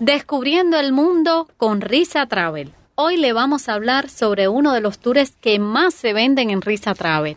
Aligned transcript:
Descubriendo 0.00 0.76
el 0.76 0.92
mundo 0.92 1.48
con 1.56 1.80
Risa 1.80 2.26
Travel. 2.26 2.72
Hoy 2.96 3.16
le 3.16 3.32
vamos 3.32 3.68
a 3.68 3.74
hablar 3.74 4.10
sobre 4.10 4.48
uno 4.48 4.72
de 4.72 4.80
los 4.80 4.98
tours 4.98 5.36
que 5.40 5.60
más 5.60 5.94
se 5.94 6.12
venden 6.12 6.50
en 6.50 6.62
Risa 6.62 6.96
Travel, 6.96 7.36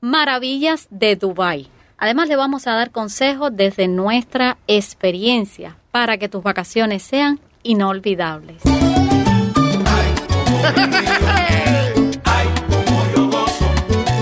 Maravillas 0.00 0.86
de 0.88 1.16
Dubai. 1.16 1.68
Además 1.98 2.28
le 2.28 2.36
vamos 2.36 2.66
a 2.66 2.72
dar 2.72 2.90
consejos 2.90 3.50
desde 3.52 3.86
nuestra 3.86 4.56
experiencia 4.66 5.76
para 5.90 6.16
que 6.16 6.30
tus 6.30 6.42
vacaciones 6.42 7.02
sean 7.02 7.38
inolvidables. 7.64 8.62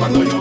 cuando 0.01 0.39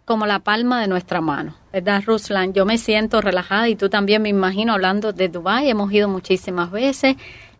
como 0.06 0.24
la 0.24 0.38
palma 0.38 0.80
de 0.80 0.88
nuestra 0.88 1.20
mano, 1.20 1.54
¿verdad, 1.72 2.02
Ruslan? 2.06 2.52
Yo 2.52 2.64
me 2.64 2.78
siento 2.78 3.20
relajada 3.20 3.68
y 3.68 3.76
tú 3.76 3.88
también 3.88 4.22
me 4.22 4.28
imagino 4.28 4.72
hablando 4.72 5.12
de 5.12 5.28
Dubái. 5.28 5.68
Hemos 5.68 5.92
ido 5.92 6.08
muchísimas 6.08 6.70
veces. 6.70 7.16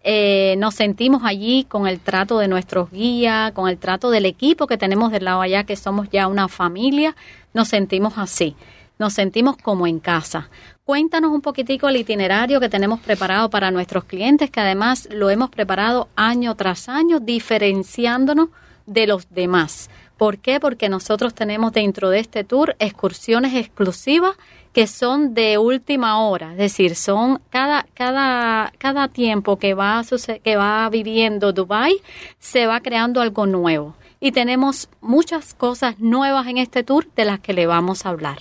Eh, 0.08 0.54
nos 0.58 0.76
sentimos 0.76 1.22
allí 1.24 1.64
con 1.64 1.88
el 1.88 1.98
trato 1.98 2.38
de 2.38 2.46
nuestros 2.46 2.92
guías, 2.92 3.50
con 3.50 3.68
el 3.68 3.76
trato 3.76 4.08
del 4.08 4.24
equipo 4.24 4.68
que 4.68 4.78
tenemos 4.78 5.10
del 5.10 5.24
lado 5.24 5.40
allá, 5.40 5.64
que 5.64 5.74
somos 5.74 6.08
ya 6.10 6.28
una 6.28 6.46
familia. 6.46 7.16
Nos 7.54 7.66
sentimos 7.66 8.16
así. 8.16 8.54
Nos 9.00 9.14
sentimos 9.14 9.56
como 9.56 9.84
en 9.88 9.98
casa. 9.98 10.48
Cuéntanos 10.84 11.32
un 11.32 11.40
poquitico 11.40 11.88
el 11.88 11.96
itinerario 11.96 12.60
que 12.60 12.68
tenemos 12.68 13.00
preparado 13.00 13.50
para 13.50 13.72
nuestros 13.72 14.04
clientes, 14.04 14.48
que 14.48 14.60
además 14.60 15.08
lo 15.10 15.28
hemos 15.28 15.50
preparado 15.50 16.06
año 16.14 16.54
tras 16.54 16.88
año, 16.88 17.18
diferenciándonos 17.18 18.50
de 18.86 19.08
los 19.08 19.28
demás. 19.30 19.90
¿Por 20.16 20.38
qué? 20.38 20.60
Porque 20.60 20.88
nosotros 20.88 21.34
tenemos 21.34 21.72
dentro 21.72 22.10
de 22.10 22.20
este 22.20 22.44
tour 22.44 22.74
excursiones 22.78 23.54
exclusivas 23.54 24.36
que 24.72 24.86
son 24.86 25.32
de 25.32 25.56
última 25.56 26.20
hora, 26.20 26.52
es 26.52 26.58
decir, 26.58 26.96
son 26.96 27.40
cada 27.48 27.86
cada 27.94 28.72
cada 28.76 29.08
tiempo 29.08 29.58
que 29.58 29.72
va 29.72 30.02
que 30.44 30.56
va 30.56 30.88
viviendo 30.90 31.52
Dubai 31.54 31.96
se 32.38 32.66
va 32.66 32.80
creando 32.80 33.22
algo 33.22 33.46
nuevo 33.46 33.94
y 34.20 34.32
tenemos 34.32 34.88
muchas 35.00 35.54
cosas 35.54 35.98
nuevas 35.98 36.46
en 36.46 36.58
este 36.58 36.82
tour 36.82 37.06
de 37.16 37.24
las 37.24 37.40
que 37.40 37.52
le 37.52 37.66
vamos 37.66 38.04
a 38.04 38.10
hablar. 38.10 38.38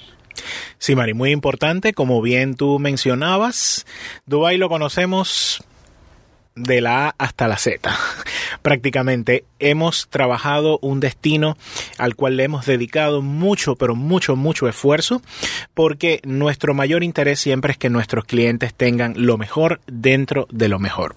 Sí, 0.77 0.95
Mari, 0.95 1.13
muy 1.13 1.31
importante, 1.31 1.93
como 1.93 2.21
bien 2.21 2.55
tú 2.55 2.79
mencionabas, 2.79 3.85
Dubái 4.25 4.57
lo 4.57 4.67
conocemos 4.69 5.63
de 6.55 6.81
la 6.81 7.07
A 7.07 7.15
hasta 7.17 7.47
la 7.47 7.57
Z. 7.57 7.91
Prácticamente 8.61 9.45
hemos 9.59 10.07
trabajado 10.09 10.79
un 10.81 10.99
destino 10.99 11.57
al 11.97 12.15
cual 12.15 12.37
le 12.37 12.45
hemos 12.45 12.65
dedicado 12.65 13.21
mucho, 13.21 13.75
pero 13.75 13.95
mucho, 13.95 14.35
mucho 14.35 14.67
esfuerzo, 14.67 15.21
porque 15.73 16.21
nuestro 16.23 16.73
mayor 16.73 17.03
interés 17.03 17.39
siempre 17.39 17.73
es 17.73 17.77
que 17.77 17.89
nuestros 17.89 18.25
clientes 18.25 18.73
tengan 18.73 19.13
lo 19.17 19.37
mejor 19.37 19.81
dentro 19.87 20.47
de 20.49 20.69
lo 20.69 20.79
mejor. 20.79 21.15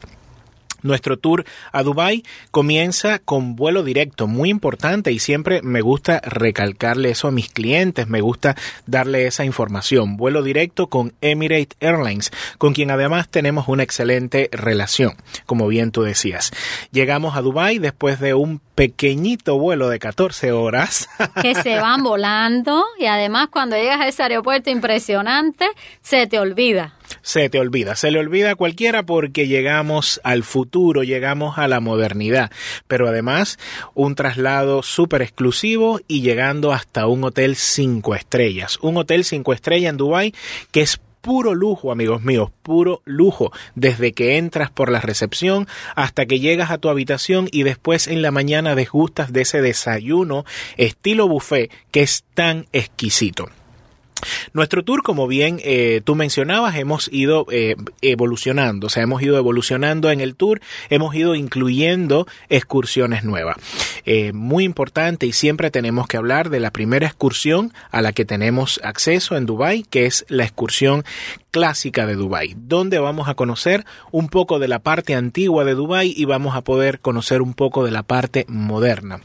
Nuestro 0.83 1.19
tour 1.19 1.45
a 1.73 1.83
Dubai 1.83 2.23
comienza 2.51 3.19
con 3.19 3.57
vuelo 3.57 3.83
directo, 3.83 4.27
muy 4.27 4.49
importante 4.51 5.13
y 5.13 5.19
siempre 5.19 5.61
me 5.63 5.81
gusta 5.81 6.21
recalcarle 6.25 7.11
eso 7.11 7.29
a 7.29 7.33
mis 7.33 7.49
clientes, 7.49 8.07
me 8.09 8.21
gusta 8.21 8.57
darle 8.87 9.27
esa 9.27 9.45
información. 9.45 10.17
Vuelo 10.17 10.43
directo 10.43 10.87
con 10.87 11.15
Emirates 11.21 11.77
Airlines, 11.81 12.31
con 12.59 12.75
quien 12.75 12.91
además 12.91 13.29
tenemos 13.29 13.69
una 13.69 13.83
excelente 13.83 14.49
relación, 14.53 15.15
como 15.47 15.67
bien 15.67 15.91
tú 15.91 16.03
decías. 16.03 16.53
Llegamos 16.93 17.37
a 17.37 17.43
Dubai 17.43 17.79
después 17.79 18.21
de 18.21 18.35
un 18.35 18.61
pequeñito 18.75 19.59
vuelo 19.59 19.89
de 19.89 19.99
14 19.99 20.53
horas. 20.53 21.09
que 21.43 21.55
se 21.57 21.81
van 21.81 22.05
volando 22.05 22.85
y 22.99 23.07
además 23.07 23.49
cuando 23.51 23.77
llegas 23.77 24.01
a 24.01 24.07
ese 24.07 24.23
aeropuerto 24.23 24.71
impresionante 24.71 25.67
se 26.01 26.29
te 26.29 26.39
olvida. 26.39 26.98
Se 27.23 27.49
te 27.49 27.59
olvida, 27.59 27.97
se 27.97 28.11
le 28.11 28.19
olvida 28.19 28.53
a 28.53 28.55
cualquiera 28.55 29.05
porque 29.05 29.47
llegamos 29.47 30.21
al 30.25 30.43
futuro, 30.43 31.03
llegamos 31.03 31.59
a 31.59 31.69
la 31.69 31.81
modernidad, 31.81 32.51
pero 32.87 33.09
además 33.09 33.59
un 33.95 34.15
traslado 34.15 34.83
súper 34.83 35.23
exclusivo 35.23 36.01
y 36.09 36.23
llegando 36.23 36.73
hasta 36.73 37.07
un 37.07 37.25
hotel 37.25 37.57
cinco 37.57 38.15
estrellas, 38.15 38.79
un 38.83 38.97
hotel 38.97 39.25
cinco 39.25 39.53
estrellas 39.53 39.91
en 39.91 39.97
Dubai 39.97 40.35
que 40.71 40.83
es 40.83 41.01
puro 41.21 41.55
lujo, 41.55 41.93
amigos 41.93 42.23
míos, 42.23 42.51
puro 42.63 43.03
lujo, 43.05 43.53
desde 43.75 44.13
que 44.13 44.39
entras 44.39 44.71
por 44.71 44.91
la 44.91 45.01
recepción 45.01 45.67
hasta 45.95 46.27
que 46.27 46.41
llegas 46.41 46.71
a 46.71 46.79
tu 46.79 46.89
habitación 46.89 47.49
y 47.51 47.65
después 47.65 48.07
en 48.07 48.23
la 48.23 48.31
mañana 48.31 48.75
desgustas 48.75 49.33
de 49.33 49.43
ese 49.43 49.61
desayuno 49.61 50.45
estilo 50.77 51.29
buffet 51.29 51.71
que 51.91 52.03
es 52.03 52.25
tan 52.35 52.67
exquisito. 52.73 53.49
Nuestro 54.53 54.85
tour, 54.85 55.03
como 55.03 55.27
bien 55.27 55.61
eh, 55.65 56.01
tú 56.05 56.15
mencionabas, 56.15 56.77
hemos 56.77 57.09
ido 57.13 57.47
eh, 57.51 57.77
evolucionando, 58.03 58.87
o 58.87 58.91
sea, 58.91 59.03
hemos 59.03 59.23
ido 59.23 59.37
evolucionando 59.37 60.11
en 60.11 60.21
el 60.21 60.35
tour, 60.35 60.61
hemos 60.91 61.15
ido 61.15 61.35
incluyendo 61.35 62.27
excursiones 62.49 63.25
nuevas. 63.25 63.57
Eh, 64.05 64.33
muy 64.33 64.65
importante 64.65 65.27
y 65.27 65.33
siempre 65.33 65.71
tenemos 65.71 66.07
que 66.07 66.17
hablar 66.17 66.51
de 66.51 66.61
la 66.61 66.71
primera 66.71 67.07
excursión 67.07 67.73
a 67.91 68.03
la 68.03 68.13
que 68.13 68.25
tenemos 68.25 68.81
acceso 68.83 69.37
en 69.37 69.47
Dubai, 69.47 69.83
que 69.83 70.07
es 70.07 70.25
la 70.29 70.45
excursión 70.45 71.05
clásica 71.51 72.07
de 72.07 72.15
Dubai, 72.15 72.55
donde 72.57 72.99
vamos 72.99 73.29
a 73.29 73.35
conocer 73.35 73.85
un 74.11 74.29
poco 74.29 74.59
de 74.59 74.69
la 74.69 74.79
parte 74.79 75.15
antigua 75.15 75.65
de 75.65 75.75
Dubai 75.75 76.13
y 76.17 76.25
vamos 76.25 76.57
a 76.57 76.63
poder 76.63 77.01
conocer 77.01 77.43
un 77.43 77.55
poco 77.55 77.85
de 77.85 77.91
la 77.91 78.03
parte 78.03 78.45
moderna. 78.49 79.21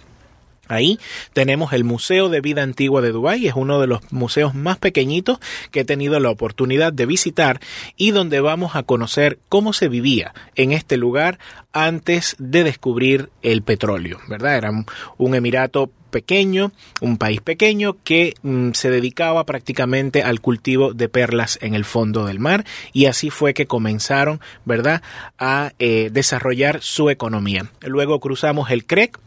Ahí 0.73 0.99
tenemos 1.33 1.73
el 1.73 1.83
Museo 1.83 2.29
de 2.29 2.41
Vida 2.41 2.63
Antigua 2.63 3.01
de 3.01 3.11
Dubái, 3.11 3.47
es 3.47 3.53
uno 3.55 3.79
de 3.79 3.87
los 3.87 4.11
museos 4.11 4.55
más 4.55 4.77
pequeñitos 4.77 5.39
que 5.71 5.81
he 5.81 5.85
tenido 5.85 6.19
la 6.19 6.31
oportunidad 6.31 6.91
de 6.91 7.05
visitar 7.05 7.59
y 7.95 8.11
donde 8.11 8.39
vamos 8.39 8.75
a 8.75 8.83
conocer 8.83 9.37
cómo 9.49 9.73
se 9.73 9.87
vivía 9.87 10.33
en 10.55 10.71
este 10.71 10.97
lugar 10.97 11.37
antes 11.73 12.35
de 12.39 12.63
descubrir 12.63 13.29
el 13.41 13.63
petróleo, 13.63 14.19
¿verdad? 14.27 14.57
Era 14.57 14.71
un, 15.17 15.35
emirato 15.35 15.89
pequeño, 16.11 16.71
un 17.01 17.17
país 17.17 17.41
pequeño 17.41 17.97
que 18.03 18.35
mm, 18.43 18.71
se 18.73 18.91
dedicaba 18.91 19.45
prácticamente 19.45 20.21
al 20.21 20.41
cultivo 20.41 20.93
de 20.93 21.09
perlas 21.09 21.57
en 21.61 21.73
el 21.73 21.85
fondo 21.85 22.25
del 22.25 22.39
mar 22.39 22.65
y 22.93 23.05
así 23.05 23.31
fue 23.31 23.53
que 23.53 23.65
comenzaron, 23.65 24.39
¿verdad?, 24.65 25.01
a 25.39 25.73
eh, 25.79 26.09
desarrollar 26.11 26.81
su 26.81 27.09
economía. 27.09 27.71
Luego 27.81 28.19
cruzamos 28.19 28.69
el 28.69 28.85
CREC, 28.85 29.19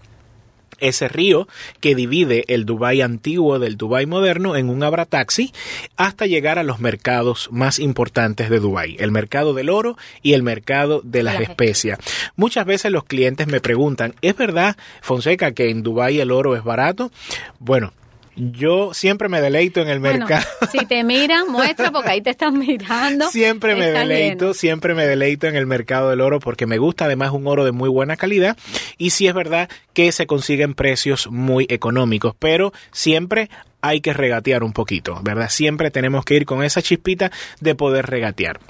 ese 0.79 1.09
río 1.09 1.49
que 1.81 1.95
divide 1.95 2.45
el 2.49 2.65
Dubái 2.65 3.01
antiguo 3.01 3.59
del 3.59 3.77
Dubái 3.77 4.07
moderno 4.07 4.57
en 4.57 4.69
un 4.69 4.83
abrataxi 4.83 5.53
hasta 5.97 6.27
llegar 6.27 6.59
a 6.59 6.63
los 6.63 6.81
mercados 6.81 7.49
más 7.51 7.79
importantes 7.79 8.51
de 8.51 8.61
Dubái, 8.61 8.97
el 8.99 9.11
mercado 9.11 9.55
del 9.55 9.71
oro 9.71 9.97
y 10.23 10.35
el 10.35 10.43
mercado 10.43 11.01
de 11.05 11.23
las, 11.23 11.41
especias. 11.41 11.99
Muchas 12.37 12.67
veces 12.67 12.93
los 12.93 13.05
clientes 13.05 13.47
me 13.47 13.61
preguntan, 13.61 14.15
¿es 14.23 14.37
verdad, 14.37 14.77
Fonseca, 15.01 15.53
que 15.53 15.71
en 15.71 15.83
Dubái 15.83 16.21
el 16.21 16.31
oro 16.31 16.57
es 16.57 16.65
barato? 16.65 17.11
Bueno, 17.59 17.93
yo 18.37 18.93
siempre 18.93 19.29
me 19.29 19.41
deleito 19.41 19.81
en 19.81 19.89
el 19.89 20.01
mercado. 20.01 20.45
Si 20.71 20.85
te 20.85 21.05
miran, 21.05 21.51
muestra 21.51 21.91
porque 21.91 22.11
ahí 22.11 22.21
te 22.21 22.31
están 22.31 22.59
mirando. 22.59 23.31
Siempre 23.31 23.75
me 23.75 23.87
deleito, 23.91 24.53
siempre 24.53 24.95
me 24.95 25.07
deleito 25.07 25.47
en 25.47 25.57
el 25.57 25.65
mercado 25.67 26.11
del 26.11 26.21
oro 26.21 26.41
porque 26.41 26.67
me 26.67 26.77
gusta 26.77 27.07
además 27.07 27.31
un 27.31 27.47
oro 27.47 27.65
de 27.65 27.73
muy 27.73 27.89
buena 27.89 28.17
calidad 28.17 28.57
y 28.99 29.11
sí 29.11 29.27
es 29.27 29.35
verdad 29.35 29.71
que 29.95 30.13
se 30.13 30.27
consiguen 30.27 30.75
precios 30.75 31.29
muy 31.31 31.67
económicos, 31.71 32.35
pero 32.39 32.73
siempre 32.93 33.49
hay 33.81 34.01
que 34.01 34.13
regatear 34.13 34.65
un 34.65 34.73
poquito, 34.73 35.19
¿verdad? 35.23 35.49
Siempre 35.49 35.91
tenemos 35.91 36.25
que 36.25 36.35
ir 36.35 36.45
con 36.45 36.63
esa 36.63 36.83
chispita 36.83 37.31
de 37.61 37.75
poder 37.75 38.07
regatear. 38.07 38.61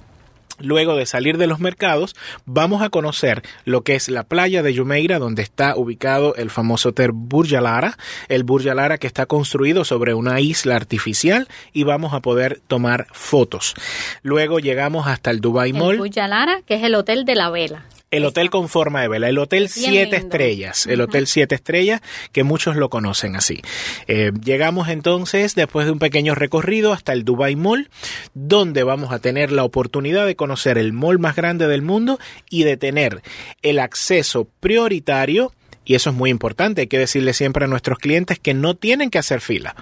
Luego 0.58 0.96
de 0.96 1.06
salir 1.06 1.38
de 1.38 1.46
los 1.46 1.60
mercados, 1.60 2.16
vamos 2.44 2.82
a 2.82 2.88
conocer 2.88 3.42
lo 3.64 3.82
que 3.82 3.94
es 3.94 4.08
la 4.08 4.22
playa 4.22 4.62
de 4.62 4.76
Jumeirah, 4.76 5.18
donde 5.18 5.42
está 5.42 5.76
ubicado 5.76 6.34
el 6.36 6.50
famoso 6.50 6.90
hotel 6.90 7.10
Burjalara, 7.12 7.98
el 8.28 8.44
Burjalara 8.44 8.98
que 8.98 9.06
está 9.06 9.26
construido 9.26 9.84
sobre 9.84 10.14
una 10.14 10.40
isla 10.40 10.76
artificial 10.76 11.48
y 11.72 11.84
vamos 11.84 12.14
a 12.14 12.20
poder 12.20 12.60
tomar 12.66 13.06
fotos. 13.12 13.74
Luego 14.22 14.58
llegamos 14.58 15.06
hasta 15.06 15.30
el 15.30 15.40
Dubai 15.40 15.72
Mall. 15.72 15.94
El 15.94 15.98
Burjalara, 15.98 16.62
que 16.62 16.74
es 16.76 16.82
el 16.82 16.94
hotel 16.94 17.24
de 17.24 17.34
la 17.34 17.50
vela. 17.50 17.84
El 18.12 18.24
hotel 18.24 18.50
con 18.50 18.68
forma 18.68 19.02
de 19.02 19.08
vela, 19.08 19.28
el 19.28 19.38
hotel 19.38 19.68
siete 19.68 20.16
estrellas, 20.16 20.86
el 20.86 21.00
hotel 21.00 21.26
siete 21.26 21.56
estrellas 21.56 22.00
que 22.30 22.44
muchos 22.44 22.76
lo 22.76 22.88
conocen 22.88 23.34
así. 23.34 23.62
Eh, 24.06 24.30
llegamos 24.44 24.88
entonces 24.88 25.56
después 25.56 25.86
de 25.86 25.92
un 25.92 25.98
pequeño 25.98 26.36
recorrido 26.36 26.92
hasta 26.92 27.12
el 27.12 27.24
Dubai 27.24 27.56
Mall, 27.56 27.90
donde 28.32 28.84
vamos 28.84 29.12
a 29.12 29.18
tener 29.18 29.50
la 29.50 29.64
oportunidad 29.64 30.24
de 30.24 30.36
conocer 30.36 30.78
el 30.78 30.92
mall 30.92 31.18
más 31.18 31.34
grande 31.34 31.66
del 31.66 31.82
mundo 31.82 32.20
y 32.48 32.62
de 32.62 32.76
tener 32.76 33.22
el 33.62 33.80
acceso 33.80 34.48
prioritario 34.60 35.52
y 35.86 35.94
eso 35.94 36.10
es 36.10 36.16
muy 36.16 36.28
importante, 36.30 36.82
hay 36.82 36.86
que 36.88 36.98
decirle 36.98 37.32
siempre 37.32 37.64
a 37.64 37.68
nuestros 37.68 37.98
clientes 37.98 38.38
que 38.38 38.52
no 38.52 38.74
tienen 38.74 39.08
que 39.08 39.18
hacer 39.18 39.40
fila. 39.40 39.74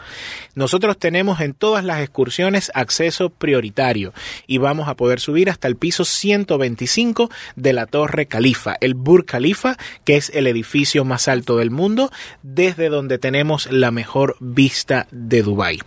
Nosotros 0.54 0.98
tenemos 0.98 1.40
en 1.40 1.54
todas 1.54 1.82
las 1.82 2.00
excursiones 2.00 2.70
acceso 2.74 3.30
prioritario 3.30 4.12
y 4.46 4.58
vamos 4.58 4.88
a 4.88 4.94
poder 4.94 5.18
subir 5.18 5.50
hasta 5.50 5.66
el 5.66 5.76
piso 5.76 6.04
125 6.04 7.30
de 7.56 7.72
la 7.72 7.86
Torre 7.86 8.26
Califa, 8.26 8.76
el 8.80 8.94
Burj 8.94 9.24
Khalifa, 9.24 9.76
que 10.04 10.16
es 10.16 10.30
el 10.34 10.46
edificio 10.46 11.04
más 11.04 11.26
alto 11.26 11.56
del 11.56 11.70
mundo, 11.70 12.10
desde 12.42 12.90
donde 12.90 13.18
tenemos 13.18 13.70
la 13.72 13.90
mejor 13.90 14.36
vista 14.40 15.08
de 15.10 15.42
Dubái. 15.42 15.80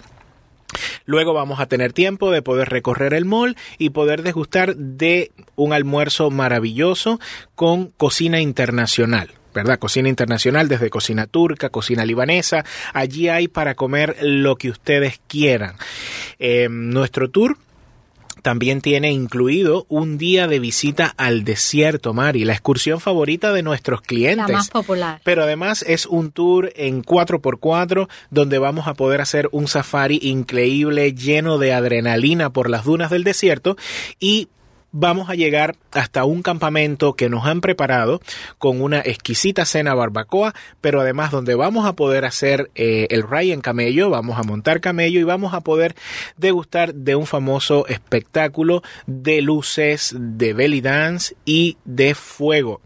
Luego 1.06 1.34
vamos 1.34 1.60
a 1.60 1.68
tener 1.68 1.94
tiempo 1.94 2.32
de 2.32 2.42
poder 2.42 2.70
recorrer 2.70 3.14
el 3.14 3.26
mall 3.26 3.56
y 3.78 3.92
poder 3.92 4.24
degustar 4.24 4.76
de 4.76 5.32
un 5.56 5.74
almuerzo 5.74 6.30
maravilloso 6.30 7.20
con 7.56 7.88
cocina 7.88 8.42
internacional. 8.42 9.32
¿Verdad? 9.58 9.80
Cocina 9.80 10.08
internacional, 10.08 10.68
desde 10.68 10.90
cocina 10.90 11.28
turca, 11.28 11.70
cocina 11.70 12.06
libanesa. 12.06 12.64
Allí 12.94 13.28
hay 13.28 13.48
para 13.48 13.76
comer 13.76 14.16
lo 14.22 14.56
que 14.56 14.70
ustedes 14.70 15.20
quieran. 15.28 15.76
Eh, 16.40 16.68
nuestro 16.70 17.30
tour 17.30 17.58
también 18.42 18.82
tiene 18.82 19.12
incluido 19.12 19.86
un 19.90 20.18
día 20.18 20.48
de 20.48 20.60
visita 20.60 21.14
al 21.18 21.44
desierto, 21.44 22.14
Mari, 22.14 22.46
la 22.46 22.54
excursión 22.54 23.00
favorita 23.00 23.52
de 23.52 23.64
nuestros 23.64 24.02
clientes. 24.02 24.48
La 24.48 24.54
más 24.54 24.70
popular. 24.70 25.22
Pero 25.24 25.44
además 25.44 25.84
es 25.86 26.06
un 26.06 26.32
tour 26.32 26.72
en 26.76 27.04
4x4 27.04 28.08
donde 28.30 28.60
vamos 28.60 28.88
a 28.88 28.94
poder 28.94 29.22
hacer 29.22 29.50
un 29.52 29.68
safari 29.68 30.20
increíble 30.22 31.14
lleno 31.14 31.58
de 31.58 31.74
adrenalina 31.74 32.52
por 32.52 32.70
las 32.70 32.86
dunas 32.86 33.10
del 33.10 33.24
desierto 33.24 33.76
y 34.20 34.48
vamos 34.92 35.30
a 35.30 35.36
llegar 35.36 35.76
hasta 35.92 36.26
un 36.26 36.42
campamento 36.42 37.14
que 37.14 37.30
nos 37.30 37.46
han 37.46 37.62
preparado 37.62 38.22
con 38.58 38.82
una 38.82 39.00
exquisita 39.00 39.66
cena 39.66 39.94
barbacoa, 39.94 40.54
pero 40.82 41.02
además 41.02 41.32
donde 41.32 41.56
vamos 41.56 41.86
a 41.86 41.94
poder 41.94 42.26
hacer 42.26 42.72
eh, 42.76 43.08
el 43.10 43.24
ride 43.24 43.54
en 43.54 43.62
camello, 43.62 44.10
vamos 44.10 44.40
a 44.40 44.44
montar 44.44 44.82
camello 44.82 45.20
y 45.20 45.24
vamos 45.24 45.54
a 45.54 45.62
poder 45.62 45.96
degustar 46.38 46.94
de 46.94 47.16
un 47.16 47.26
famoso 47.26 47.86
espectáculo 47.88 48.82
de 49.06 49.42
luces, 49.42 50.16
de 50.18 50.54
belly 50.54 50.82
dance 50.82 51.36
y 51.46 51.78
de 51.86 52.16
fuego. 52.16 52.82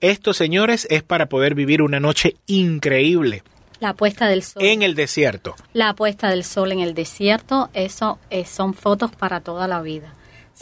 Esto, 0.00 0.32
señores, 0.32 0.86
es 0.90 1.02
para 1.02 1.26
poder 1.26 1.54
vivir 1.54 1.82
una 1.82 2.00
noche 2.00 2.36
increíble. 2.46 3.42
La 3.80 3.94
puesta 3.94 4.28
del 4.28 4.42
sol. 4.42 4.62
En 4.62 4.82
el 4.82 4.94
desierto. 4.94 5.54
La 5.72 5.94
puesta 5.94 6.28
del 6.28 6.44
sol 6.44 6.72
en 6.72 6.80
el 6.80 6.94
desierto, 6.94 7.70
eso 7.72 8.18
eh, 8.28 8.44
son 8.44 8.74
fotos 8.74 9.10
para 9.10 9.40
toda 9.40 9.66
la 9.66 9.80
vida 9.80 10.14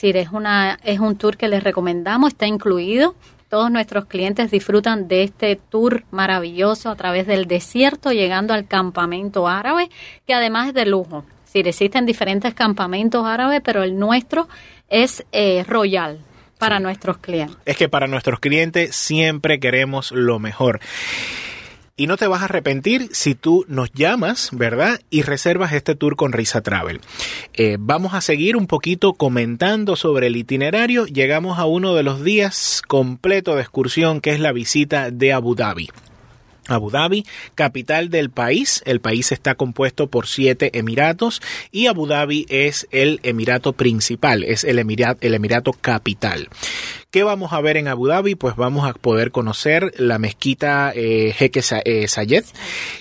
es, 0.03 0.31
una, 0.31 0.79
es 0.85 1.01
un 1.01 1.17
tour 1.17 1.37
que 1.37 1.49
les 1.49 1.63
recomendamos, 1.63 2.33
está 2.33 2.47
incluido. 2.47 3.15
Todos 3.49 3.71
nuestros 3.71 4.05
clientes 4.07 4.51
disfrutan 4.51 5.09
de 5.09 5.23
este 5.23 5.57
tour 5.57 6.05
maravilloso 6.11 6.91
a 6.91 6.97
través 6.97 7.27
del 7.27 7.47
desierto, 7.47 8.13
llegando 8.13 8.53
al 8.53 8.67
campamento 8.67 9.49
árabe, 9.49 9.89
que 10.27 10.35
además 10.35 10.69
es 10.69 10.75
de 10.75 10.87
lujo. 10.87 11.25
Si 11.45 11.61
existen 11.61 12.05
diferentes 12.05 12.53
campamentos 12.53 13.25
árabes, 13.27 13.63
pero 13.65 13.83
el 13.83 13.99
nuestro 13.99 14.49
es 14.89 15.25
eh, 15.33 15.65
royal 15.67 16.21
para 16.59 16.79
nuestros 16.79 17.19
clientes. 17.19 17.57
Es 17.65 17.77
que 17.77 17.89
para 17.89 18.07
nuestros 18.07 18.39
clientes 18.39 18.95
siempre 18.95 19.59
queremos 19.59 20.13
lo 20.13 20.39
mejor. 20.39 20.81
Y 21.99 22.07
no 22.07 22.17
te 22.17 22.29
vas 22.29 22.43
a 22.43 22.45
arrepentir 22.45 23.09
si 23.11 23.35
tú 23.35 23.67
nos 23.69 23.93
llamas, 23.93 24.51
¿verdad? 24.53 25.01
Y 25.11 25.23
reservas 25.23 25.73
este 25.73 25.97
tour 25.97 26.15
con 26.15 26.33
Risa 26.33 26.61
Travel. 26.61 27.01
Eh, 27.55 27.77
vamos 27.79 28.15
a 28.15 28.21
seguir 28.21 28.57
un 28.57 28.69
poquito 28.69 29.15
comentando 29.15 29.97
sobre 29.97 30.29
el 30.29 30.37
itinerario. 30.37 31.07
Llegamos 31.07 31.59
a 31.59 31.67
uno 31.67 31.97
de 31.97 32.05
los 32.05 32.23
días 32.23 32.83
completo 32.87 33.57
de 33.57 33.63
excursión 33.63 34.21
que 34.21 34.31
es 34.31 34.39
la 34.39 34.53
visita 34.53 35.11
de 35.11 35.33
Abu 35.33 35.57
Dhabi. 35.57 35.91
Abu 36.69 36.91
Dhabi, 36.91 37.25
capital 37.55 38.09
del 38.11 38.31
país. 38.31 38.83
El 38.87 39.01
país 39.01 39.33
está 39.33 39.55
compuesto 39.55 40.07
por 40.09 40.27
siete 40.27 40.79
emiratos 40.79 41.43
y 41.73 41.87
Abu 41.87 42.07
Dhabi 42.07 42.47
es 42.49 42.87
el 42.91 43.21
emirato 43.23 43.73
principal, 43.73 44.45
es 44.45 44.65
el, 44.65 44.79
emirato, 44.79 45.19
el 45.27 45.35
emirato 45.35 45.73
capital. 45.73 46.49
¿Qué 47.11 47.23
vamos 47.23 47.55
a 47.55 47.61
ver 47.63 47.79
en 47.79 47.89
Abu 47.89 48.07
Dhabi? 48.07 48.35
Pues 48.35 48.55
vamos 48.57 48.87
a 48.87 48.93
poder 48.93 49.31
conocer 49.31 49.95
la 49.99 50.19
mezquita 50.19 50.93
eh, 50.95 51.33
Jeque 51.35 51.63
eh, 51.87 52.07
Sayed, 52.07 52.45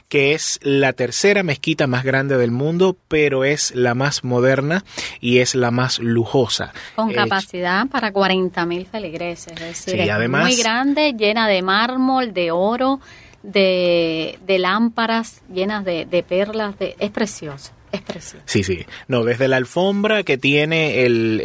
que 0.07 0.33
es 0.33 0.59
la 0.63 0.93
tercera 0.93 1.43
mezquita 1.43 1.87
más 1.87 2.05
grande 2.05 2.37
del 2.37 2.51
mundo, 2.51 2.95
pero 3.09 3.43
es 3.43 3.75
la 3.75 3.95
más 3.95 4.23
moderna 4.23 4.85
y 5.19 5.39
es 5.39 5.55
la 5.55 5.71
más 5.71 5.99
lujosa. 5.99 6.71
Con 6.95 7.11
Eh, 7.11 7.15
capacidad 7.15 7.87
para 7.87 8.13
40.000 8.13 8.85
feligreses, 8.85 9.51
es 9.53 9.59
decir, 9.59 9.93
Sí, 9.95 9.99
es 9.99 10.09
además- 10.09 10.43
muy 10.45 10.55
grande, 10.55 11.13
llena 11.17 11.49
de 11.49 11.61
mármol, 11.61 12.33
de 12.33 12.51
oro, 12.51 13.01
de, 13.47 14.37
de 14.45 14.59
lámparas 14.59 15.41
llenas 15.51 15.85
de, 15.85 16.05
de 16.05 16.21
perlas, 16.21 16.77
de, 16.77 16.95
es 16.99 17.11
precioso, 17.11 17.71
es 17.91 18.01
precioso. 18.01 18.43
Sí, 18.45 18.63
sí. 18.63 18.85
No, 19.07 19.23
desde 19.23 19.47
la 19.47 19.57
alfombra 19.57 20.23
que 20.23 20.37
tiene 20.37 21.05
el, 21.05 21.41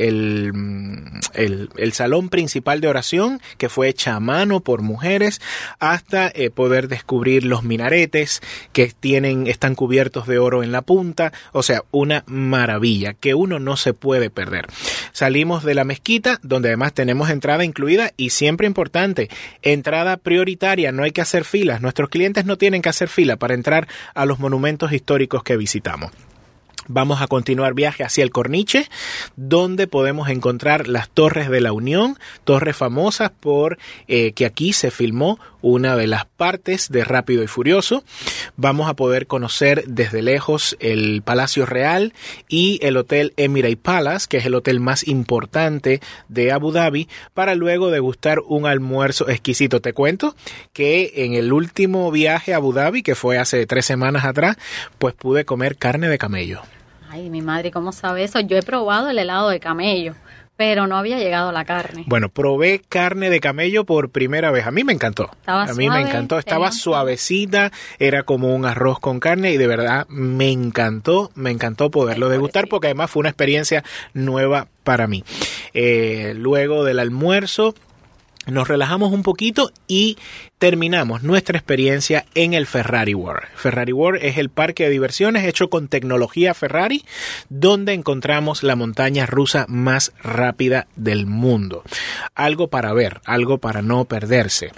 el, 1.34 1.68
el 1.76 1.92
salón 1.92 2.28
principal 2.28 2.80
de 2.80 2.88
oración, 2.88 3.40
que 3.58 3.68
fue 3.68 3.88
hecha 3.88 4.14
a 4.14 4.20
mano 4.20 4.60
por 4.60 4.82
mujeres, 4.82 5.40
hasta 5.78 6.28
eh, 6.34 6.50
poder 6.50 6.88
descubrir 6.88 7.44
los 7.44 7.62
minaretes 7.62 8.40
que 8.72 8.92
tienen, 8.98 9.46
están 9.46 9.74
cubiertos 9.74 10.26
de 10.26 10.38
oro 10.38 10.62
en 10.62 10.72
la 10.72 10.82
punta. 10.82 11.32
O 11.52 11.62
sea, 11.62 11.82
una 11.90 12.24
maravilla 12.26 13.14
que 13.14 13.34
uno 13.34 13.58
no 13.58 13.76
se 13.76 13.94
puede 13.94 14.30
perder. 14.30 14.66
Salimos 15.12 15.64
de 15.64 15.74
la 15.74 15.84
mezquita, 15.84 16.38
donde 16.42 16.68
además 16.70 16.92
tenemos 16.92 17.30
entrada 17.30 17.64
incluida 17.64 18.12
y 18.16 18.30
siempre 18.30 18.66
importante, 18.66 19.30
entrada 19.62 20.16
prioritaria, 20.16 20.92
no 20.92 21.04
hay 21.04 21.12
que 21.12 21.20
hacer 21.20 21.44
filas. 21.44 21.80
Nuestros 21.80 22.08
clientes 22.08 22.44
no 22.44 22.58
tienen 22.58 22.82
que 22.82 22.88
hacer 22.88 23.08
fila 23.08 23.36
para 23.36 23.54
entrar 23.54 23.88
a 24.14 24.26
los 24.26 24.38
monumentos 24.38 24.92
históricos 24.92 25.42
que 25.42 25.56
visitamos. 25.56 26.10
Vamos 26.88 27.22
a 27.22 27.28
continuar 27.28 27.74
viaje 27.74 28.02
hacia 28.02 28.24
el 28.24 28.30
Corniche, 28.30 28.88
donde 29.36 29.86
podemos 29.86 30.28
encontrar 30.28 30.88
las 30.88 31.08
Torres 31.08 31.48
de 31.48 31.60
la 31.60 31.72
Unión, 31.72 32.18
torres 32.44 32.76
famosas 32.76 33.30
por 33.30 33.78
eh, 34.08 34.32
que 34.32 34.46
aquí 34.46 34.72
se 34.72 34.90
filmó 34.90 35.38
una 35.62 35.96
de 35.96 36.06
las 36.06 36.26
partes 36.26 36.90
de 36.90 37.04
Rápido 37.04 37.42
y 37.42 37.46
Furioso. 37.46 38.04
Vamos 38.56 38.88
a 38.88 38.94
poder 38.94 39.26
conocer 39.26 39.84
desde 39.86 40.20
lejos 40.22 40.76
el 40.80 41.22
Palacio 41.22 41.64
Real 41.64 42.12
y 42.48 42.78
el 42.82 42.96
Hotel 42.96 43.32
Emirate 43.36 43.76
Palace, 43.76 44.26
que 44.28 44.36
es 44.36 44.46
el 44.46 44.54
hotel 44.54 44.80
más 44.80 45.06
importante 45.08 46.00
de 46.28 46.52
Abu 46.52 46.72
Dhabi, 46.72 47.08
para 47.34 47.54
luego 47.54 47.90
degustar 47.90 48.40
un 48.46 48.66
almuerzo 48.66 49.28
exquisito. 49.28 49.80
Te 49.80 49.92
cuento 49.92 50.34
que 50.72 51.12
en 51.16 51.34
el 51.34 51.52
último 51.52 52.10
viaje 52.10 52.52
a 52.52 52.56
Abu 52.56 52.72
Dhabi, 52.72 53.02
que 53.02 53.14
fue 53.14 53.38
hace 53.38 53.66
tres 53.66 53.86
semanas 53.86 54.24
atrás, 54.24 54.56
pues 54.98 55.14
pude 55.14 55.44
comer 55.44 55.76
carne 55.76 56.08
de 56.08 56.18
camello. 56.18 56.62
Ay, 57.08 57.28
mi 57.28 57.42
madre, 57.42 57.70
¿cómo 57.70 57.92
sabe 57.92 58.24
eso? 58.24 58.40
Yo 58.40 58.56
he 58.56 58.62
probado 58.62 59.10
el 59.10 59.18
helado 59.18 59.50
de 59.50 59.60
camello, 59.60 60.14
pero 60.62 60.86
no 60.86 60.96
había 60.96 61.18
llegado 61.18 61.50
la 61.50 61.64
carne. 61.64 62.04
Bueno, 62.06 62.28
probé 62.28 62.82
carne 62.88 63.30
de 63.30 63.40
camello 63.40 63.82
por 63.84 64.10
primera 64.10 64.52
vez. 64.52 64.64
A 64.64 64.70
mí 64.70 64.84
me 64.84 64.92
encantó. 64.92 65.28
Estaba 65.40 65.64
a 65.64 65.74
mí 65.74 65.86
suave, 65.86 66.04
me 66.04 66.08
encantó. 66.08 66.38
Estaba 66.38 66.68
tenía 66.68 66.80
suavecita, 66.80 67.72
era 67.98 68.22
como 68.22 68.54
un 68.54 68.64
arroz 68.64 69.00
con 69.00 69.18
carne 69.18 69.50
y 69.50 69.56
de 69.56 69.66
verdad 69.66 70.06
me 70.08 70.52
encantó, 70.52 71.32
me 71.34 71.50
encantó 71.50 71.90
poderlo 71.90 72.28
degustar 72.28 72.68
porque 72.68 72.86
además 72.86 73.10
fue 73.10 73.18
una 73.22 73.30
experiencia 73.30 73.82
nueva 74.14 74.68
para 74.84 75.08
mí. 75.08 75.24
Eh, 75.74 76.32
luego 76.36 76.84
del 76.84 77.00
almuerzo 77.00 77.74
nos 78.46 78.68
relajamos 78.68 79.12
un 79.12 79.22
poquito 79.22 79.70
y 79.86 80.18
terminamos 80.58 81.22
nuestra 81.22 81.58
experiencia 81.58 82.24
en 82.34 82.54
el 82.54 82.66
Ferrari 82.66 83.14
World. 83.14 83.46
Ferrari 83.54 83.92
World 83.92 84.24
es 84.24 84.38
el 84.38 84.48
parque 84.48 84.84
de 84.84 84.90
diversiones 84.90 85.44
hecho 85.44 85.70
con 85.70 85.88
tecnología 85.88 86.54
Ferrari, 86.54 87.04
donde 87.48 87.92
encontramos 87.92 88.62
la 88.62 88.76
montaña 88.76 89.26
rusa 89.26 89.66
más 89.68 90.12
rápida 90.22 90.86
del 90.96 91.26
mundo. 91.26 91.82
Algo 92.34 92.68
para 92.68 92.92
ver, 92.92 93.20
algo 93.24 93.58
para 93.58 93.82
no 93.82 94.04
perderse. 94.04 94.72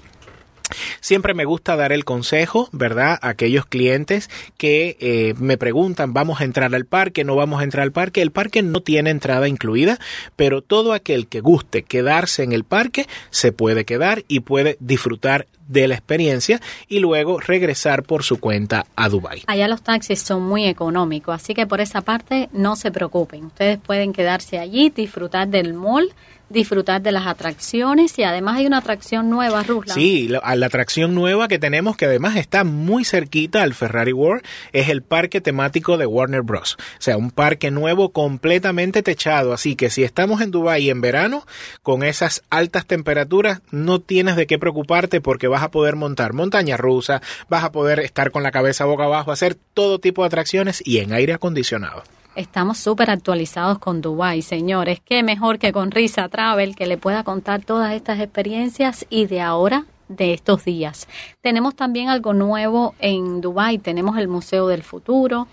Siempre 1.01 1.35
me 1.35 1.45
gusta 1.45 1.77
dar 1.77 1.93
el 1.93 2.05
consejo, 2.05 2.69
¿verdad? 2.73 3.19
A 3.21 3.29
aquellos 3.29 3.67
clientes 3.67 4.31
que 4.57 4.97
eh, 5.01 5.35
me 5.39 5.59
preguntan, 5.59 6.15
¿vamos 6.15 6.41
a 6.41 6.45
entrar 6.45 6.75
al 6.75 6.87
parque? 6.87 7.25
¿No 7.25 7.37
vamos 7.37 7.61
a 7.61 7.65
entrar 7.65 7.83
al 7.83 7.93
parque? 7.93 8.23
El 8.23 8.31
parque 8.31 8.63
no 8.63 8.81
tiene 8.81 9.11
entrada 9.11 9.49
incluida, 9.49 9.99
pero 10.37 10.63
todo 10.63 10.93
aquel 10.93 11.27
que 11.27 11.41
guste 11.41 11.83
quedarse 11.83 12.43
en 12.43 12.53
el 12.53 12.65
parque 12.65 13.07
se 13.31 13.53
puede 13.53 13.85
quedar 13.85 14.25
y 14.29 14.41
puede 14.41 14.77
disfrutar 14.81 15.47
de 15.69 15.89
la 15.89 15.95
experiencia 15.95 16.61
y 16.89 17.01
luego 17.01 17.41
regresar 17.41 18.03
por 18.03 18.23
su 18.23 18.39
cuenta 18.39 18.87
a 18.97 19.09
Dubai. 19.09 19.43
Allá 19.47 19.69
los 19.69 19.83
taxis 19.83 20.21
son 20.21 20.43
muy 20.43 20.67
económicos, 20.67 21.35
así 21.35 21.55
que 21.55 21.67
por 21.67 21.81
esa 21.81 22.01
parte 22.03 22.49
no 22.53 22.77
se 22.77 22.91
preocupen. 22.91 23.47
Ustedes 23.47 23.79
pueden 23.79 24.13
quedarse 24.13 24.59
allí, 24.59 24.91
disfrutar 24.91 25.49
del 25.49 25.75
mall, 25.75 26.13
disfrutar 26.49 27.03
de 27.03 27.13
las 27.13 27.27
atracciones 27.27 28.19
y 28.19 28.23
además 28.23 28.57
hay 28.57 28.67
una 28.67 28.79
atracción 28.79 29.31
nueva, 29.31 29.63
Ruslan. 29.63 29.95
Sí, 29.95 30.29
la, 30.29 30.55
la 30.55 30.67
atracción 30.67 31.15
nueva 31.15 31.49
que 31.49 31.59
tenemos, 31.59 31.97
que 31.97 32.07
además 32.07 32.37
está 32.37 32.65
muy 32.65 33.05
cerquita 33.05 33.63
al 33.63 33.75
Ferrari 33.75 34.13
World, 34.13 34.43
es 34.73 34.89
el 34.89 35.03
parque 35.03 35.41
temático 35.41 35.97
de 35.97 36.07
Warner 36.07 36.43
Bros. 36.43 36.77
O 36.99 37.03
sea, 37.03 37.17
un 37.17 37.31
parque 37.31 37.71
nuevo 37.71 38.13
completamente 38.13 39.03
techado. 39.03 39.53
Así 39.53 39.75
que 39.75 39.91
si 39.91 40.05
estamos 40.05 40.41
en 40.41 40.51
Dubái 40.51 40.91
en 40.91 41.01
verano, 41.01 41.47
con 41.83 42.03
esas 42.03 42.43
altas 42.51 42.87
temperaturas, 42.87 43.61
no 43.71 44.01
tienes 44.01 44.37
de 44.37 44.47
qué 44.47 44.59
preocuparte 44.59 45.21
porque 45.21 45.49
vas 45.55 45.63
a 45.63 45.71
poder 45.71 45.95
montar 45.95 46.33
montaña 46.33 46.77
rusa, 46.77 47.23
vas 47.49 47.63
a 47.63 47.71
poder 47.71 48.01
estar 48.01 48.33
con 48.33 48.43
la 48.43 48.51
cabeza 48.51 48.87
boca 48.87 49.05
abajo, 49.05 49.31
hacer 49.31 49.55
todo 49.55 50.01
tipo 50.01 50.23
de 50.23 50.27
atracciones 50.27 50.83
y 50.85 50.99
en 50.99 51.13
aire 51.13 51.33
acondicionado. 51.33 52.03
Estamos 52.35 52.79
súper 52.79 53.09
actualizados 53.11 53.79
con 53.79 54.01
Dubai, 54.01 54.43
señores. 54.43 54.99
Qué 55.05 55.23
mejor 55.23 55.61
que 55.61 55.73
con 55.73 55.93
Risa 55.93 56.29
Travel, 56.29 56.75
que 56.75 56.87
le 56.87 56.99
pueda 56.99 57.23
contar 57.23 57.65
todas 57.65 57.93
estas 57.93 58.19
experiencias 58.19 59.07
y 59.09 59.27
de 59.27 59.41
ahora, 59.41 59.87
de 60.09 60.35
estos 60.35 60.65
días. 60.65 61.07
Tenemos 61.41 61.77
también 61.77 62.09
algo 62.09 62.33
nuevo 62.33 62.97
en 62.99 63.41
Dubai. 63.41 63.79
Tenemos 63.79 64.19
el 64.19 64.27
Museo 64.27 64.67
del 64.67 64.83
Futuro. 64.83 65.47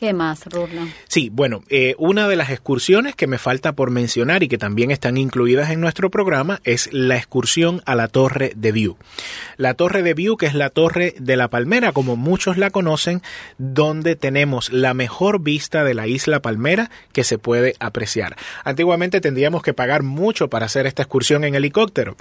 ¿Qué 0.00 0.14
más? 0.14 0.40
Sí, 1.08 1.28
bueno, 1.30 1.62
eh, 1.68 1.94
una 1.98 2.26
de 2.26 2.34
las 2.34 2.48
excursiones 2.48 3.14
que 3.14 3.26
me 3.26 3.36
falta 3.36 3.74
por 3.74 3.90
mencionar 3.90 4.42
y 4.42 4.48
que 4.48 4.56
también 4.56 4.90
están 4.90 5.18
incluidas 5.18 5.68
en 5.68 5.82
nuestro 5.82 6.10
programa 6.10 6.62
es 6.64 6.88
la 6.90 7.18
excursión 7.18 7.82
a 7.84 7.94
la 7.94 8.08
Torre 8.08 8.52
de 8.56 8.72
View. 8.72 8.96
La 9.58 9.74
Torre 9.74 10.02
de 10.02 10.14
View, 10.14 10.38
que 10.38 10.46
es 10.46 10.54
la 10.54 10.70
Torre 10.70 11.14
de 11.18 11.36
la 11.36 11.48
Palmera, 11.48 11.92
como 11.92 12.16
muchos 12.16 12.56
la 12.56 12.70
conocen, 12.70 13.20
donde 13.58 14.16
tenemos 14.16 14.72
la 14.72 14.94
mejor 14.94 15.42
vista 15.42 15.84
de 15.84 15.92
la 15.92 16.06
isla 16.06 16.40
Palmera 16.40 16.90
que 17.12 17.22
se 17.22 17.36
puede 17.36 17.74
apreciar. 17.78 18.36
Antiguamente 18.64 19.20
tendríamos 19.20 19.62
que 19.62 19.74
pagar 19.74 20.02
mucho 20.02 20.48
para 20.48 20.64
hacer 20.64 20.86
esta 20.86 21.02
excursión 21.02 21.44
en 21.44 21.56
helicóptero. 21.56 22.16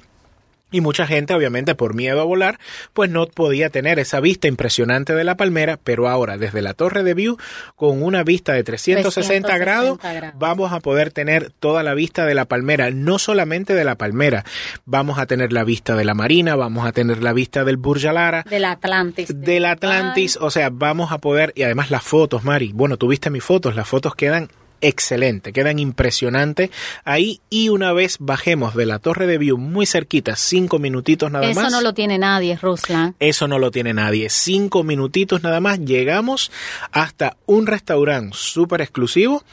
Y 0.71 0.81
mucha 0.81 1.07
gente, 1.07 1.33
obviamente, 1.33 1.73
por 1.75 1.95
miedo 1.95 2.21
a 2.21 2.23
volar, 2.23 2.59
pues 2.93 3.09
no 3.09 3.25
podía 3.27 3.69
tener 3.69 3.97
esa 3.99 4.19
vista 4.19 4.47
impresionante 4.47 5.15
de 5.15 5.23
la 5.23 5.35
palmera, 5.35 5.79
pero 5.83 6.07
ahora 6.07 6.37
desde 6.37 6.61
la 6.61 6.73
torre 6.73 7.03
de 7.03 7.13
View, 7.13 7.37
con 7.75 8.03
una 8.03 8.23
vista 8.23 8.53
de 8.53 8.63
360, 8.63 9.11
360 9.11 9.57
grados, 9.57 9.97
grados. 9.97 10.39
vamos 10.39 10.71
a 10.71 10.79
poder 10.79 11.11
tener 11.11 11.51
toda 11.59 11.81
la 11.81 11.93
vista 11.93 12.25
de 12.25 12.35
la 12.35 12.45
palmera, 12.45 12.91
no 12.91 13.17
solamente 13.17 13.73
de 13.73 13.83
la 13.83 13.95
palmera, 13.95 14.43
vamos 14.85 15.17
a 15.17 15.25
tener 15.25 15.51
la 15.53 15.63
vista 15.63 15.95
de 15.95 16.05
la 16.05 16.13
marina, 16.13 16.55
vamos 16.55 16.85
a 16.85 16.91
tener 16.91 17.23
la 17.23 17.33
vista 17.33 17.63
del 17.63 17.77
Burj 17.77 18.05
Al 18.05 18.17
Arab, 18.17 18.45
Del 18.45 18.65
Atlantis. 18.65 19.27
de 19.27 19.33
del. 19.33 19.65
Atlantis, 19.65 20.37
o 20.39 20.51
sea, 20.51 20.69
vamos 20.71 21.11
a 21.11 21.17
poder, 21.17 21.51
y 21.55 21.63
además 21.63 21.89
las 21.91 22.03
fotos, 22.03 22.43
Mari, 22.43 22.71
bueno, 22.73 22.97
tuviste 22.97 23.29
mis 23.29 23.43
fotos, 23.43 23.75
las 23.75 23.87
fotos 23.87 24.15
quedan 24.15 24.49
excelente, 24.81 25.53
quedan 25.53 25.79
impresionantes 25.79 26.69
ahí 27.03 27.41
y 27.49 27.69
una 27.69 27.93
vez 27.93 28.17
bajemos 28.19 28.75
de 28.75 28.85
la 28.85 28.99
torre 28.99 29.27
de 29.27 29.37
View 29.37 29.57
muy 29.57 29.85
cerquita, 29.85 30.35
cinco 30.35 30.79
minutitos 30.79 31.31
nada 31.31 31.49
Eso 31.49 31.61
más. 31.61 31.71
no 31.71 31.81
lo 31.81 31.93
tiene 31.93 32.17
nadie, 32.17 32.57
Ruslan. 32.57 33.15
Eso 33.19 33.47
no 33.47 33.59
lo 33.59 33.71
tiene 33.71 33.93
nadie. 33.93 34.29
Cinco 34.29 34.83
minutitos 34.83 35.43
nada 35.43 35.59
más. 35.59 35.79
Llegamos 35.79 36.51
hasta 36.91 37.37
un 37.45 37.67
restaurante 37.67 38.35
súper 38.37 38.81
exclusivo 38.81 39.43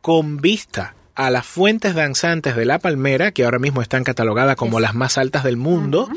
con 0.00 0.38
vista 0.38 0.94
a 1.20 1.28
las 1.28 1.44
fuentes 1.44 1.94
danzantes 1.94 2.56
de 2.56 2.64
La 2.64 2.78
Palmera, 2.78 3.30
que 3.30 3.44
ahora 3.44 3.58
mismo 3.58 3.82
están 3.82 4.04
catalogadas 4.04 4.56
como 4.56 4.80
las 4.80 4.94
más 4.94 5.18
altas 5.18 5.44
del 5.44 5.58
mundo, 5.58 6.08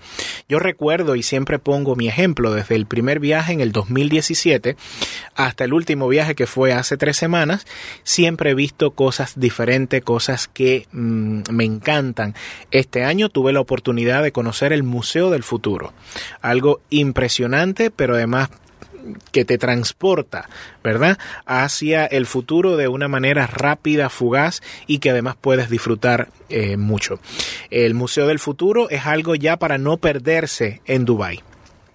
Yo 0.48 0.60
recuerdo 0.60 1.16
y 1.16 1.24
siempre 1.24 1.60
pongo 1.60 1.96
mi 1.96 2.08
ejemplo 2.08 2.54
desde 2.54 2.76
el 2.76 2.86
primer 2.86 3.20
viaje 3.20 3.54
en 3.54 3.62
el 3.62 3.72
2017 3.72 4.78
hasta 5.36 5.66
el 5.66 5.74
último 5.74 6.08
viaje 6.08 6.36
que 6.36 6.48
fue 6.48 6.74
hace 6.74 6.98
tres 6.98 7.18
semanas, 7.18 7.66
siempre 8.04 8.52
he 8.52 8.56
visto 8.56 8.92
cosas 8.92 9.40
diferentes, 9.40 10.04
cosas 10.04 10.48
que 10.48 10.88
mm, 10.92 11.42
me 11.52 11.66
encantan. 11.66 12.36
Este 12.72 13.04
año 13.04 13.30
tuve 13.30 13.54
la 13.54 13.60
oportunidad 13.60 14.24
de 14.24 14.32
conocer 14.32 14.72
el 14.72 14.84
Museo 14.84 15.30
del 15.30 15.44
Futuro, 15.44 15.65
algo 16.42 16.82
impresionante, 16.90 17.92
pero 17.92 18.16
además 18.16 18.50
que 19.32 19.46
te 19.46 19.58
transporta, 19.58 20.50
¿verdad? 20.84 21.18
Hacia 21.46 22.06
el 22.06 22.26
futuro 22.26 22.76
de 22.78 22.88
una 22.88 23.08
manera 23.08 23.48
rápida, 23.48 24.10
fugaz 24.10 24.62
y 24.88 25.00
que 25.00 25.12
además 25.12 25.36
puedes 25.40 25.70
disfrutar 25.70 26.30
eh, 26.50 26.78
mucho. 26.78 27.20
El 27.70 27.94
Museo 27.94 28.28
del 28.28 28.40
Futuro 28.40 28.90
es 28.90 29.06
algo 29.06 29.36
ya 29.36 29.58
para 29.58 29.78
no 29.78 29.98
perderse 29.98 30.82
en 30.86 31.06
Dubái. 31.06 31.42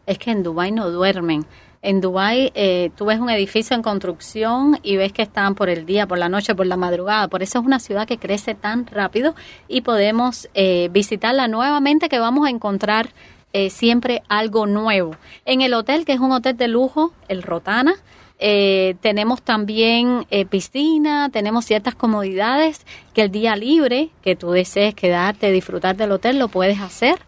Es 0.07 0.19
que 0.19 0.31
en 0.31 0.43
Dubái 0.43 0.73
no 0.73 0.91
duermen. 0.91 1.47
En 1.83 2.03
Dubái 2.03 2.53
eh, 2.55 2.91
tú 2.95 3.07
ves 3.07 3.19
un 3.21 3.31
edificio 3.31 3.75
en 3.75 3.83
construcción 3.83 4.79
y 4.83 4.97
ves 4.97 5.12
que 5.12 5.23
están 5.23 5.55
por 5.55 5.71
el 5.71 5.87
día, 5.87 6.07
por 6.07 6.19
la 6.19 6.29
noche, 6.29 6.55
por 6.55 6.67
la 6.67 6.77
madrugada. 6.77 7.29
Por 7.29 7.43
eso 7.43 7.59
es 7.59 7.65
una 7.65 7.81
ciudad 7.81 8.07
que 8.07 8.19
crece 8.19 8.55
tan 8.55 8.87
rápido 8.87 9.35
y 9.67 9.81
podemos 9.81 10.49
eh, 10.53 10.91
visitarla 10.93 11.49
nuevamente 11.49 12.11
que 12.11 12.19
vamos 12.19 12.47
a 12.47 12.50
encontrar 12.50 13.09
eh, 13.52 13.71
siempre 13.71 14.23
algo 14.28 14.66
nuevo. 14.66 15.16
En 15.45 15.61
el 15.61 15.75
hotel, 15.75 16.04
que 16.04 16.12
es 16.12 16.21
un 16.21 16.33
hotel 16.33 16.57
de 16.57 16.69
lujo, 16.69 17.12
el 17.28 17.42
Rotana, 17.42 17.95
tenemos 18.38 19.42
también 19.42 20.25
piscina, 20.49 21.28
tenemos 21.30 21.66
ciertas 21.66 21.95
comodidades 21.95 22.87
que 23.12 23.25
el 23.25 23.30
día 23.30 23.54
libre 23.54 24.09
que 24.23 24.35
tú 24.35 24.52
desees 24.52 24.95
quedarte, 24.95 25.52
disfrutar 25.52 25.95
del 25.95 26.12
hotel, 26.12 26.38
lo 26.38 26.49
puedes 26.49 26.80
hacer. 26.80 27.19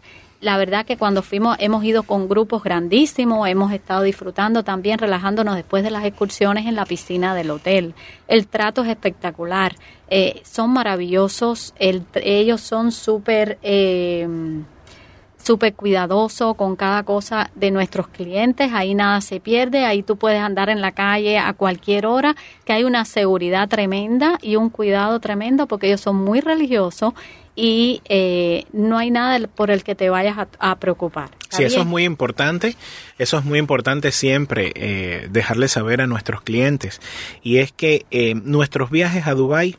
La 0.43 0.57
verdad 0.57 0.85
que 0.85 0.97
cuando 0.97 1.21
fuimos 1.21 1.55
hemos 1.61 1.85
ido 1.85 2.03
con 2.03 2.27
grupos 2.27 2.63
grandísimos, 2.63 3.47
hemos 3.47 3.71
estado 3.71 4.01
disfrutando 4.01 4.61
también, 4.61 4.99
relajándonos 4.99 5.55
después 5.55 5.85
de 5.85 5.89
las 5.89 6.03
excursiones 6.03 6.65
en 6.65 6.75
la 6.75 6.85
piscina 6.85 7.33
del 7.33 7.49
hotel. 7.49 7.93
El 8.27 8.47
trato 8.47 8.83
es 8.83 8.89
espectacular, 8.89 9.73
eh, 10.09 10.41
son 10.43 10.71
maravillosos, 10.71 11.73
ellos 11.79 12.59
son 12.59 12.91
súper... 12.91 13.57
Eh, 13.61 14.27
súper 15.43 15.73
cuidadoso 15.73 16.53
con 16.53 16.75
cada 16.75 17.03
cosa 17.03 17.51
de 17.55 17.71
nuestros 17.71 18.07
clientes, 18.07 18.71
ahí 18.73 18.95
nada 18.95 19.21
se 19.21 19.39
pierde, 19.39 19.85
ahí 19.85 20.01
tú 20.01 20.17
puedes 20.17 20.41
andar 20.41 20.69
en 20.69 20.81
la 20.81 20.91
calle 20.91 21.37
a 21.37 21.53
cualquier 21.53 22.05
hora, 22.05 22.35
que 22.65 22.73
hay 22.73 22.83
una 22.83 23.05
seguridad 23.05 23.67
tremenda 23.67 24.37
y 24.41 24.55
un 24.55 24.69
cuidado 24.69 25.19
tremendo 25.19 25.67
porque 25.67 25.87
ellos 25.87 26.01
son 26.01 26.15
muy 26.15 26.39
religiosos 26.39 27.13
y 27.55 28.01
eh, 28.05 28.65
no 28.71 28.97
hay 28.97 29.11
nada 29.11 29.47
por 29.47 29.69
el 29.69 29.83
que 29.83 29.95
te 29.95 30.09
vayas 30.09 30.47
a, 30.59 30.75
preocupar. 30.77 31.29
Sí, 31.49 31.63
eso 31.63 31.81
es 31.81 31.85
muy 31.85 32.03
importante, 32.03 32.75
eso 33.19 33.37
es 33.37 33.45
muy 33.45 33.59
importante 33.59 34.11
siempre 34.11 34.71
eh, 34.75 35.27
dejarle 35.29 35.67
saber 35.67 36.01
a 36.01 36.07
nuestros 36.07 36.41
clientes 36.41 36.99
y 37.43 37.57
es 37.57 37.71
que 37.71 38.05
eh, 38.09 38.33
nuestros 38.33 38.89
viajes 38.89 39.27
a 39.27 39.35
Dubái 39.35 39.75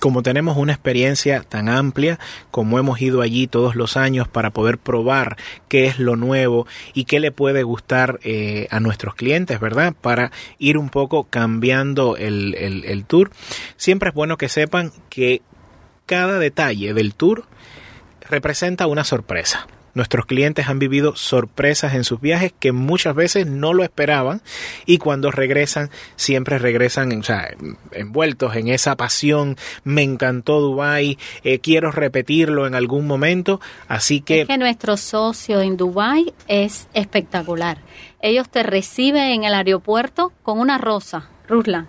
como 0.00 0.22
tenemos 0.22 0.56
una 0.56 0.72
experiencia 0.72 1.42
tan 1.42 1.68
amplia, 1.68 2.18
como 2.50 2.78
hemos 2.78 3.00
ido 3.00 3.22
allí 3.22 3.46
todos 3.46 3.74
los 3.74 3.96
años 3.96 4.28
para 4.28 4.50
poder 4.50 4.78
probar 4.78 5.36
qué 5.68 5.86
es 5.86 5.98
lo 5.98 6.16
nuevo 6.16 6.66
y 6.92 7.04
qué 7.04 7.20
le 7.20 7.32
puede 7.32 7.62
gustar 7.62 8.20
eh, 8.22 8.66
a 8.70 8.80
nuestros 8.80 9.14
clientes, 9.14 9.60
¿verdad? 9.60 9.94
Para 9.98 10.30
ir 10.58 10.78
un 10.78 10.90
poco 10.90 11.24
cambiando 11.24 12.16
el, 12.16 12.54
el 12.54 13.04
tour. 13.04 13.30
Siempre 13.76 14.10
es 14.10 14.14
bueno 14.14 14.36
que 14.36 14.48
sepan 14.48 14.92
que 15.08 15.42
cada 16.06 16.38
detalle 16.38 16.92
del 16.92 17.14
tour 17.14 17.46
representa 18.28 18.86
una 18.86 19.04
sorpresa. 19.04 19.66
Nuestros 19.94 20.26
clientes 20.26 20.68
han 20.68 20.78
vivido 20.78 21.16
sorpresas 21.16 21.94
en 21.94 22.04
sus 22.04 22.20
viajes 22.20 22.52
que 22.58 22.72
muchas 22.72 23.14
veces 23.14 23.46
no 23.46 23.72
lo 23.72 23.84
esperaban 23.84 24.42
y 24.86 24.98
cuando 24.98 25.30
regresan 25.30 25.90
siempre 26.16 26.58
regresan 26.58 27.12
o 27.18 27.22
sea, 27.22 27.54
envueltos 27.92 28.56
en 28.56 28.68
esa 28.68 28.96
pasión. 28.96 29.56
Me 29.84 30.02
encantó 30.02 30.60
Dubai, 30.60 31.18
eh, 31.42 31.58
quiero 31.60 31.90
repetirlo 31.90 32.66
en 32.66 32.74
algún 32.74 33.06
momento, 33.06 33.60
así 33.88 34.20
que 34.20 34.42
es 34.42 34.48
que 34.48 34.58
nuestro 34.58 34.96
socio 34.96 35.60
en 35.60 35.76
Dubai 35.76 36.34
es 36.48 36.88
espectacular. 36.94 37.78
Ellos 38.20 38.48
te 38.48 38.62
reciben 38.62 39.30
en 39.30 39.44
el 39.44 39.54
aeropuerto 39.54 40.32
con 40.42 40.58
una 40.58 40.78
rosa, 40.78 41.28
Ruslan 41.48 41.88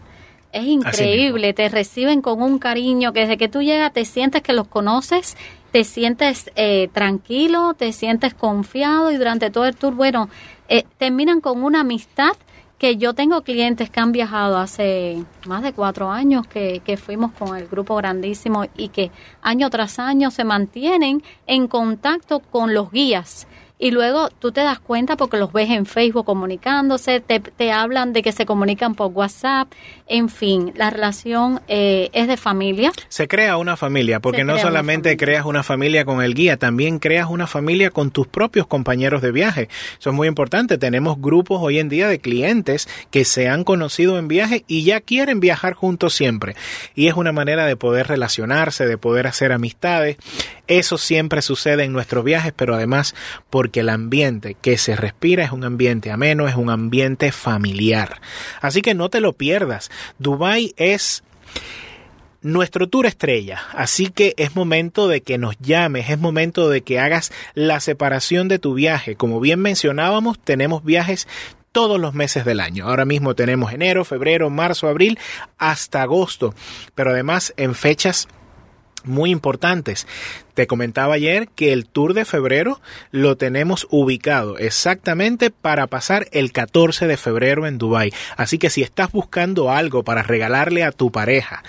es 0.56 0.66
increíble, 0.68 1.54
te 1.54 1.68
reciben 1.68 2.22
con 2.22 2.42
un 2.42 2.60
cariño 2.60 3.12
que 3.12 3.22
desde 3.22 3.38
que 3.38 3.50
tú 3.50 3.62
llegas 3.62 3.92
te 3.92 4.06
sientes 4.06 4.42
que 4.42 4.54
los 4.54 4.70
conoces, 4.70 5.36
te 5.76 5.84
sientes 5.84 6.50
eh, 6.56 6.88
tranquilo, 6.94 7.74
te 7.74 7.92
sientes 7.92 8.34
confiado 8.34 9.12
y 9.12 9.18
durante 9.18 9.50
todo 9.50 9.66
el 9.66 9.76
tour, 9.76 9.94
bueno, 9.94 10.30
eh, 10.70 10.86
terminan 10.98 11.42
con 11.42 11.66
una 11.66 11.82
amistad 11.82 12.32
que 12.78 12.96
yo 12.96 13.14
tengo 13.14 13.42
clientes 13.42 13.90
que 13.90 14.00
han 14.00 14.14
viajado 14.14 14.58
hace 14.58 15.26
más 15.46 15.64
de 15.64 15.74
cuatro 15.74 16.10
años 16.10 16.48
que, 16.48 16.80
que 16.86 16.96
fuimos 16.96 17.34
con 17.34 17.58
el 17.58 17.68
grupo 17.68 17.98
grandísimo 17.98 18.64
y 18.78 18.88
que 18.88 19.12
año 19.42 19.70
tras 19.70 20.00
año 20.00 20.32
se 20.32 20.46
mantienen 20.46 21.22
en 21.46 21.68
contacto 21.68 22.40
con 22.40 22.74
los 22.74 22.90
guías 22.90 23.46
y 23.78 23.92
luego 23.92 24.30
tú 24.30 24.52
te 24.52 24.62
das 24.62 24.80
cuenta 24.80 25.18
porque 25.18 25.38
los 25.38 25.52
ves 25.52 25.70
en 25.70 25.86
Facebook 25.86 26.26
comunicándose, 26.26 27.20
te, 27.20 27.40
te 27.40 27.72
hablan 27.72 28.14
de 28.14 28.24
que 28.24 28.32
se 28.32 28.46
comunican 28.46 28.96
por 28.96 29.12
WhatsApp, 29.12 29.72
en 30.08 30.30
fin, 30.30 30.72
la 30.76 30.90
relación 30.92 31.62
eh, 31.68 32.10
es 32.14 32.28
de 32.28 32.38
familia. 32.38 32.92
Se 33.10 33.28
crea 33.28 33.58
una 33.58 33.76
familia, 33.76 34.20
porque 34.20 34.44
no 34.44 34.58
solamente 34.60 35.18
creas 35.18 35.46
una 35.46 35.64
familia 35.64 36.06
con 36.06 36.22
el 36.22 36.36
guía, 36.36 36.58
también 36.58 37.00
creas 37.00 37.28
una 37.30 37.48
familia 37.48 37.90
con 37.90 38.12
tus 38.12 38.28
propios 38.28 38.68
compañeros 38.68 39.22
de 39.22 39.32
viaje. 39.32 39.68
Eso 40.00 40.12
es 40.12 40.16
muy 40.16 40.28
importante. 40.28 40.78
Tenemos 40.78 41.20
grupos 41.20 41.60
hoy 41.62 41.80
en 41.80 41.90
día 41.90 42.08
de 42.08 42.20
clientes 42.20 42.88
que 43.12 43.26
se 43.26 43.50
han 43.50 43.64
conocido 43.64 44.20
en 44.20 44.28
viaje 44.28 44.64
y 44.68 44.84
ya 44.84 45.02
quieren 45.02 45.40
viajar 45.40 45.74
juntos 45.74 46.14
siempre. 46.14 46.56
Y 46.94 47.08
es 47.08 47.16
una 47.16 47.32
manera 47.32 47.66
de 47.66 47.76
poder 47.76 48.08
relacionarse, 48.08 48.86
de 48.86 48.98
poder 48.98 49.28
hacer 49.28 49.52
amistades. 49.52 50.18
Eso 50.68 50.98
siempre 50.98 51.42
sucede 51.42 51.84
en 51.84 51.94
nuestros 51.94 52.24
viajes, 52.24 52.54
pero 52.56 52.76
además 52.76 53.14
porque 53.66 53.80
el 53.80 53.90
ambiente 53.90 54.56
que 54.62 54.78
se 54.78 54.96
respira 54.96 55.44
es 55.44 55.52
un 55.52 55.64
ambiente 55.64 56.12
ameno, 56.12 56.48
es 56.48 56.54
un 56.54 56.70
ambiente 56.70 57.32
familiar. 57.32 58.22
Así 58.62 58.84
que 58.84 58.94
no 58.94 59.10
te 59.10 59.22
lo 59.22 59.34
pierdas. 59.34 59.90
Dubai 60.20 60.76
es 60.78 61.24
nuestro 62.44 62.88
tour 62.88 63.08
estrella, 63.08 63.64
así 63.74 64.12
que 64.12 64.36
es 64.38 64.56
momento 64.56 65.08
de 65.08 65.22
que 65.22 65.40
nos 65.40 65.58
llames, 65.58 66.12
es 66.12 66.20
momento 66.20 66.70
de 66.70 66.82
que 66.82 67.00
hagas 67.00 67.32
la 67.56 67.80
separación 67.80 68.50
de 68.50 68.60
tu 68.60 68.76
viaje. 68.76 69.16
Como 69.16 69.40
bien 69.40 69.60
mencionábamos, 69.62 70.38
tenemos 70.38 70.84
viajes 70.84 71.28
todos 71.72 72.00
los 72.00 72.14
meses 72.14 72.46
del 72.46 72.60
año. 72.60 72.88
Ahora 72.88 73.06
mismo 73.06 73.34
tenemos 73.34 73.74
enero, 73.74 74.06
febrero, 74.06 74.52
marzo, 74.52 74.88
abril, 74.88 75.18
hasta 75.58 76.04
agosto, 76.04 76.54
pero 76.94 77.10
además 77.10 77.52
en 77.58 77.74
fechas 77.74 78.28
muy 79.06 79.32
importantes. 79.32 80.08
Te 80.54 80.68
comentaba 80.68 81.16
ayer 81.16 81.48
que 81.50 81.74
el 81.74 81.86
tour 81.86 82.14
de 82.14 82.26
febrero 82.26 82.82
lo 83.12 83.38
tenemos 83.38 83.88
ubicado 83.90 84.58
exactamente 84.58 85.50
para 85.52 85.88
pasar 85.88 86.28
el 86.32 86.52
14 86.52 87.08
de 87.08 87.18
febrero 87.18 87.68
en 87.68 87.78
Dubai. 87.78 88.14
Así 88.38 88.58
que 88.58 88.70
si 88.70 88.82
estás 88.82 89.12
buscando 89.12 89.72
algo 89.72 90.04
para 90.04 90.24
regalarle 90.24 90.84
a 90.84 90.92
tu 90.92 91.12
pareja 91.12 91.64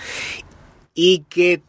y 0.93 1.25
que 1.29 1.61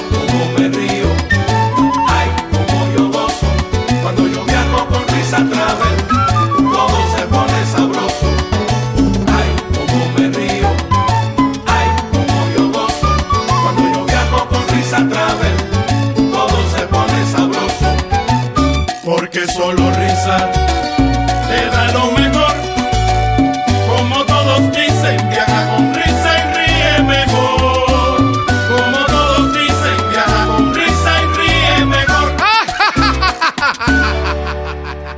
cuando 4.01 4.27
yo 4.27 4.43
viajo 4.45 4.87
con 4.87 5.07
risa 5.07 5.37
travel, 5.37 6.07
todo 6.71 7.15
se 7.15 7.25
pone 7.27 7.65
sabroso. 7.65 8.10
solo 19.51 19.91
risa. 19.91 20.37
Te 21.49 21.65
da 21.75 21.91
lo 21.91 22.11
mejor, 22.11 22.53
como 23.89 24.23
todos 24.25 24.71
dicen, 24.71 25.17
viaja 25.29 25.75
con 25.75 25.93
risa 25.93 26.31
y 26.39 26.43
ríe 26.55 27.03
mejor. 27.03 28.17
Como 28.71 28.99
todos 29.07 29.53
dicen, 29.53 29.97
viaja 30.09 30.47
con 30.47 30.73
risa 30.73 31.11
y 31.21 31.25
ríe 31.37 31.85
mejor. 31.85 32.31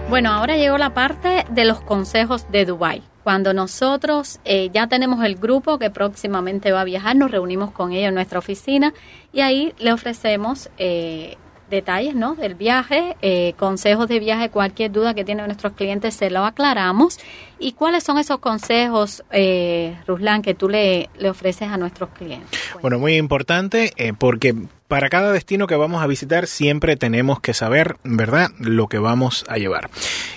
Bueno, 0.09 0.31
ahora 0.31 0.57
llegó 0.57 0.77
la 0.77 0.93
parte 0.93 1.45
de 1.49 1.65
los 1.65 1.81
consejos 1.81 2.45
de 2.51 2.65
Dubai. 2.65 3.01
Cuando 3.23 3.53
nosotros 3.53 4.39
eh, 4.45 4.69
ya 4.71 4.85
tenemos 4.87 5.23
el 5.23 5.35
grupo 5.35 5.79
que 5.79 5.89
próximamente 5.89 6.71
va 6.71 6.81
a 6.81 6.83
viajar, 6.83 7.15
nos 7.15 7.31
reunimos 7.31 7.71
con 7.71 7.93
ellos 7.93 8.09
en 8.09 8.15
nuestra 8.15 8.37
oficina 8.37 8.93
y 9.31 9.41
ahí 9.41 9.73
le 9.79 9.91
ofrecemos 9.91 10.69
eh, 10.77 11.37
detalles 11.73 12.15
¿no? 12.15 12.35
del 12.35 12.55
viaje, 12.55 13.17
eh, 13.21 13.53
consejos 13.57 14.07
de 14.07 14.19
viaje, 14.19 14.49
cualquier 14.49 14.91
duda 14.91 15.13
que 15.13 15.25
tienen 15.25 15.45
nuestros 15.47 15.73
clientes 15.73 16.13
se 16.13 16.29
lo 16.29 16.45
aclaramos. 16.45 17.19
¿Y 17.59 17.73
cuáles 17.73 18.03
son 18.03 18.17
esos 18.17 18.39
consejos, 18.39 19.23
eh, 19.31 19.97
Ruslan, 20.07 20.41
que 20.41 20.53
tú 20.53 20.69
le, 20.69 21.09
le 21.17 21.29
ofreces 21.29 21.69
a 21.69 21.77
nuestros 21.77 22.09
clientes? 22.09 22.59
Bueno, 22.81 22.99
muy 22.99 23.15
importante 23.15 23.91
eh, 23.97 24.13
porque 24.17 24.53
para 24.93 25.09
cada 25.09 25.31
destino 25.31 25.65
que 25.65 25.75
vamos 25.75 26.03
a 26.03 26.05
visitar 26.05 26.45
siempre 26.45 26.95
tenemos 26.95 27.39
que 27.39 27.55
saber, 27.55 27.97
¿verdad?, 28.03 28.51
lo 28.59 28.85
que 28.85 28.99
vamos 28.99 29.43
a 29.47 29.57
llevar. 29.57 29.89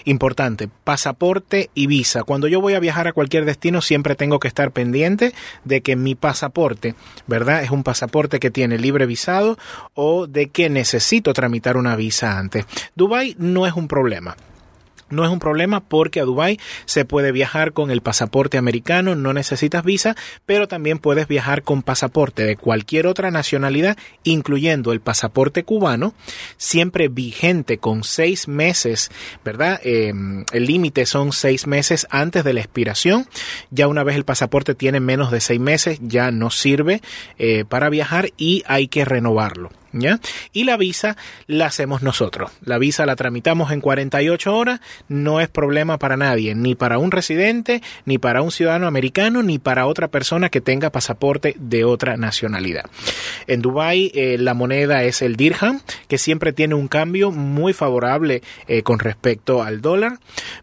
Importante, 0.06 0.66
pasaporte 0.82 1.68
y 1.74 1.86
visa. 1.88 2.24
Cuando 2.24 2.48
yo 2.48 2.62
voy 2.62 2.72
a 2.72 2.80
viajar 2.80 3.06
a 3.06 3.12
cualquier 3.12 3.44
destino 3.44 3.82
siempre 3.82 4.14
tengo 4.14 4.40
que 4.40 4.48
estar 4.48 4.70
pendiente 4.70 5.34
de 5.64 5.82
que 5.82 5.94
mi 5.94 6.14
pasaporte, 6.14 6.94
¿verdad?, 7.26 7.64
es 7.64 7.70
un 7.70 7.82
pasaporte 7.82 8.40
que 8.40 8.50
tiene 8.50 8.78
libre 8.78 9.04
visado 9.04 9.58
o 9.92 10.26
de 10.26 10.48
que 10.48 10.70
necesito 10.70 11.34
tramitar 11.34 11.76
una 11.76 11.94
visa 11.94 12.38
antes. 12.38 12.64
Dubai 12.94 13.36
no 13.38 13.66
es 13.66 13.74
un 13.74 13.88
problema. 13.88 14.38
No 15.08 15.24
es 15.24 15.30
un 15.30 15.38
problema 15.38 15.80
porque 15.80 16.20
a 16.20 16.24
Dubái 16.24 16.58
se 16.84 17.04
puede 17.04 17.30
viajar 17.30 17.72
con 17.72 17.90
el 17.90 18.00
pasaporte 18.00 18.58
americano, 18.58 19.14
no 19.14 19.32
necesitas 19.32 19.84
visa, 19.84 20.16
pero 20.46 20.66
también 20.66 20.98
puedes 20.98 21.28
viajar 21.28 21.62
con 21.62 21.82
pasaporte 21.82 22.44
de 22.44 22.56
cualquier 22.56 23.06
otra 23.06 23.30
nacionalidad, 23.30 23.96
incluyendo 24.24 24.92
el 24.92 25.00
pasaporte 25.00 25.62
cubano, 25.62 26.14
siempre 26.56 27.08
vigente 27.08 27.78
con 27.78 28.02
seis 28.02 28.48
meses, 28.48 29.10
¿verdad? 29.44 29.80
Eh, 29.84 30.12
el 30.52 30.66
límite 30.66 31.06
son 31.06 31.32
seis 31.32 31.66
meses 31.66 32.06
antes 32.10 32.42
de 32.42 32.52
la 32.52 32.60
expiración. 32.60 33.26
Ya 33.70 33.86
una 33.86 34.02
vez 34.02 34.16
el 34.16 34.24
pasaporte 34.24 34.74
tiene 34.74 35.00
menos 35.00 35.30
de 35.30 35.40
seis 35.40 35.60
meses, 35.60 35.98
ya 36.02 36.30
no 36.30 36.50
sirve 36.50 37.00
eh, 37.38 37.64
para 37.68 37.90
viajar 37.90 38.30
y 38.36 38.64
hay 38.66 38.88
que 38.88 39.04
renovarlo. 39.04 39.70
Y 40.52 40.64
la 40.64 40.76
visa 40.76 41.16
la 41.46 41.66
hacemos 41.66 42.02
nosotros. 42.02 42.50
La 42.64 42.78
visa 42.78 43.06
la 43.06 43.16
tramitamos 43.16 43.72
en 43.72 43.80
48 43.80 44.54
horas, 44.54 44.80
no 45.08 45.40
es 45.40 45.48
problema 45.48 45.98
para 45.98 46.16
nadie, 46.16 46.54
ni 46.54 46.74
para 46.74 46.98
un 46.98 47.10
residente, 47.10 47.82
ni 48.04 48.18
para 48.18 48.42
un 48.42 48.50
ciudadano 48.50 48.86
americano, 48.86 49.42
ni 49.42 49.58
para 49.58 49.86
otra 49.86 50.08
persona 50.08 50.48
que 50.48 50.60
tenga 50.60 50.90
pasaporte 50.90 51.56
de 51.58 51.84
otra 51.84 52.16
nacionalidad. 52.16 52.84
En 53.46 53.62
Dubai 53.62 54.12
eh, 54.14 54.36
la 54.38 54.54
moneda 54.54 55.02
es 55.04 55.22
el 55.22 55.36
dirham, 55.36 55.80
que 56.08 56.18
siempre 56.18 56.52
tiene 56.52 56.74
un 56.74 56.88
cambio 56.88 57.30
muy 57.30 57.72
favorable 57.72 58.42
eh, 58.68 58.82
con 58.82 58.98
respecto 58.98 59.62
al 59.62 59.80
dólar, 59.80 60.18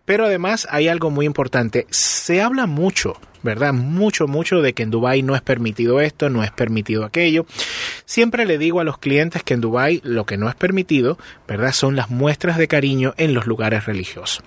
pero 0.05 0.25
además 0.25 0.67
hay 0.69 0.87
algo 0.87 1.09
muy 1.09 1.25
importante, 1.25 1.87
se 1.89 2.41
habla 2.41 2.67
mucho 2.67 3.17
¿verdad? 3.43 3.73
Mucho, 3.73 4.27
mucho 4.27 4.61
de 4.61 4.73
que 4.73 4.83
en 4.83 4.91
Dubai 4.91 5.21
no 5.21 5.35
es 5.35 5.41
permitido 5.41 6.01
esto, 6.01 6.29
no 6.29 6.43
es 6.43 6.51
permitido 6.51 7.05
aquello. 7.05 7.45
Siempre 8.05 8.45
le 8.45 8.57
digo 8.57 8.79
a 8.79 8.83
los 8.83 8.97
clientes 8.97 9.43
que 9.43 9.53
en 9.53 9.61
Dubai 9.61 10.01
lo 10.03 10.25
que 10.25 10.37
no 10.37 10.49
es 10.49 10.55
permitido, 10.55 11.17
¿verdad? 11.47 11.73
Son 11.73 11.95
las 11.95 12.09
muestras 12.09 12.57
de 12.57 12.67
cariño 12.67 13.13
en 13.17 13.33
los 13.33 13.45
lugares 13.45 13.85
religiosos. 13.85 14.43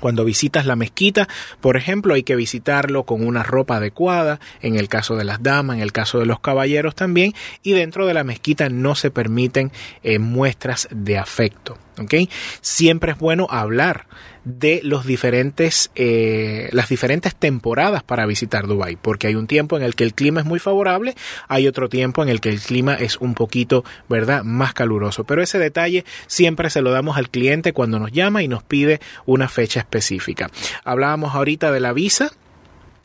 Cuando 0.00 0.24
visitas 0.24 0.64
la 0.64 0.76
mezquita, 0.76 1.28
por 1.60 1.76
ejemplo, 1.76 2.14
hay 2.14 2.22
que 2.22 2.34
visitarlo 2.34 3.04
con 3.04 3.24
una 3.24 3.42
ropa 3.42 3.76
adecuada, 3.76 4.40
en 4.62 4.76
el 4.76 4.88
caso 4.88 5.14
de 5.16 5.24
las 5.24 5.42
damas, 5.42 5.76
en 5.76 5.82
el 5.82 5.92
caso 5.92 6.18
de 6.18 6.26
los 6.26 6.40
caballeros 6.40 6.94
también, 6.94 7.34
y 7.62 7.72
dentro 7.72 8.06
de 8.06 8.14
la 8.14 8.24
mezquita 8.24 8.70
no 8.70 8.94
se 8.94 9.10
permiten 9.10 9.70
eh, 10.02 10.18
muestras 10.18 10.88
de 10.90 11.18
afecto. 11.18 11.76
¿okay? 11.98 12.30
Siempre 12.62 13.12
es 13.12 13.18
bueno 13.18 13.46
hablar 13.50 14.06
de 14.44 14.80
los 14.82 15.06
diferentes, 15.06 15.90
eh, 15.94 16.68
las 16.72 16.88
diferentes 16.88 17.34
temporadas 17.34 18.02
para 18.02 18.26
visitar 18.26 18.66
Dubai, 18.66 18.96
porque 18.96 19.26
hay 19.26 19.34
un 19.34 19.46
tiempo 19.46 19.76
en 19.76 19.82
el 19.82 19.94
que 19.94 20.04
el 20.04 20.14
clima 20.14 20.40
es 20.40 20.46
muy 20.46 20.58
favorable, 20.58 21.14
hay 21.48 21.66
otro 21.66 21.88
tiempo 21.88 22.22
en 22.22 22.28
el 22.28 22.40
que 22.40 22.50
el 22.50 22.60
clima 22.60 22.94
es 22.94 23.16
un 23.16 23.34
poquito, 23.34 23.84
¿verdad?, 24.08 24.42
más 24.44 24.74
caluroso. 24.74 25.24
Pero 25.24 25.42
ese 25.42 25.58
detalle 25.58 26.04
siempre 26.26 26.70
se 26.70 26.82
lo 26.82 26.90
damos 26.90 27.16
al 27.16 27.30
cliente 27.30 27.72
cuando 27.72 27.98
nos 27.98 28.12
llama 28.12 28.42
y 28.42 28.48
nos 28.48 28.62
pide 28.62 29.00
una 29.26 29.48
fecha 29.48 29.80
específica. 29.80 30.50
Hablábamos 30.84 31.34
ahorita 31.34 31.72
de 31.72 31.80
la 31.80 31.92
visa. 31.92 32.32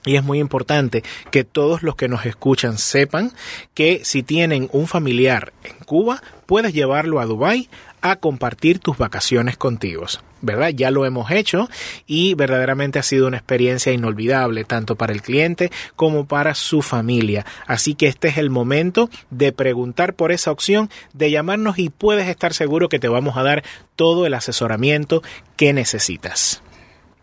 Y 0.06 0.16
es 0.16 0.24
muy 0.24 0.40
importante 0.40 1.04
que 1.32 1.44
todos 1.44 1.84
los 1.84 1.96
que 1.96 2.08
nos 2.08 2.26
escuchan 2.26 2.78
sepan 2.78 3.34
que 3.74 4.02
si 4.04 4.24
tienen 4.24 4.70
un 4.72 4.88
familiar 4.88 5.52
en 5.64 5.74
Cuba, 5.86 6.22
puedes 6.46 6.74
llevarlo 6.74 7.20
a 7.20 7.26
Dubai 7.26 7.70
a 8.02 8.18
compartir 8.18 8.78
tus 8.78 9.00
vacaciones 9.00 9.58
contigo. 9.58 10.06
¿Verdad? 10.42 10.70
Ya 10.70 10.92
lo 10.92 11.08
hemos 11.08 11.32
hecho 11.32 11.68
y 12.06 12.36
verdaderamente 12.36 13.00
ha 13.00 13.04
sido 13.04 13.26
una 13.26 13.38
experiencia 13.38 13.92
inolvidable 13.94 14.64
tanto 14.64 14.96
para 14.96 15.12
el 15.12 15.24
cliente 15.24 15.72
como 15.96 16.28
para 16.28 16.54
su 16.54 16.84
familia. 16.84 17.48
Así 17.66 17.96
que 17.96 18.06
este 18.06 18.28
es 18.28 18.38
el 18.38 18.52
momento 18.52 19.10
de 19.32 19.52
preguntar 19.54 20.14
por 20.14 20.32
esa 20.32 20.52
opción, 20.52 20.92
de 21.14 21.32
llamarnos 21.32 21.80
y 21.80 21.90
puedes 21.90 22.28
estar 22.28 22.54
seguro 22.54 22.90
que 22.90 23.00
te 23.00 23.08
vamos 23.08 23.38
a 23.38 23.44
dar 23.44 23.64
todo 23.96 24.28
el 24.28 24.36
asesoramiento 24.36 25.24
que 25.56 25.74
necesitas. 25.74 26.62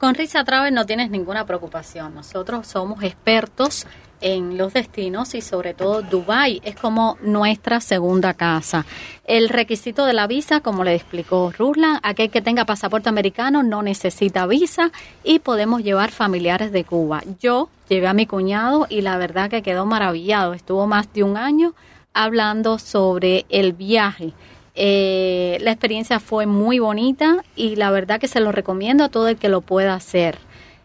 Con 0.03 0.17
Risa 0.17 0.43
Travel 0.43 0.75
no 0.75 0.85
tienes 0.85 1.11
ninguna 1.11 1.47
preocupación. 1.47 2.13
Nosotros 2.13 2.67
somos 2.67 3.05
expertos 3.05 3.87
en 4.21 4.59
los 4.59 4.73
destinos 4.73 5.33
y 5.37 5.43
sobre 5.43 5.75
todo 5.75 6.03
Dubai 6.03 6.61
es 6.65 6.75
como 6.75 7.19
nuestra 7.23 7.81
segunda 7.81 8.35
casa. 8.35 8.85
El 9.27 9.49
requisito 9.49 10.05
de 10.05 10.13
la 10.13 10.27
visa, 10.27 10.59
como 10.59 10.83
le 10.83 10.97
explicó 10.97 11.53
Ruslan, 11.57 12.01
aquel 12.03 12.31
que 12.31 12.43
tenga 12.43 12.65
pasaporte 12.65 13.11
americano 13.11 13.63
no 13.63 13.85
necesita 13.85 14.45
visa 14.49 14.91
y 15.23 15.39
podemos 15.39 15.85
llevar 15.85 16.11
familiares 16.11 16.73
de 16.73 16.83
Cuba. 16.83 17.23
Yo 17.39 17.69
llevé 17.89 18.09
a 18.09 18.13
mi 18.13 18.27
cuñado 18.27 18.89
y 18.89 19.03
la 19.03 19.19
verdad 19.19 19.51
que 19.51 19.63
quedó 19.63 19.87
maravillado. 19.87 20.53
Estuvo 20.53 20.89
más 20.89 21.13
de 21.13 21.23
un 21.23 21.37
año 21.37 21.77
hablando 22.13 22.81
sobre 22.81 23.47
el 23.51 23.73
viaje 23.73 24.33
eh, 24.75 25.59
la 25.61 25.71
experiencia 25.71 26.21
fue 26.21 26.47
muy 26.47 26.79
bonita 26.79 27.45
y 27.57 27.77
la 27.77 27.91
verdad 27.91 28.21
que 28.21 28.29
se 28.29 28.41
lo 28.41 28.53
recomiendo 28.53 29.05
a 29.05 29.09
todo 29.09 29.29
el 29.29 29.37
que 29.37 29.49
lo 29.49 29.61
pueda 29.61 29.95
hacer. 29.95 30.39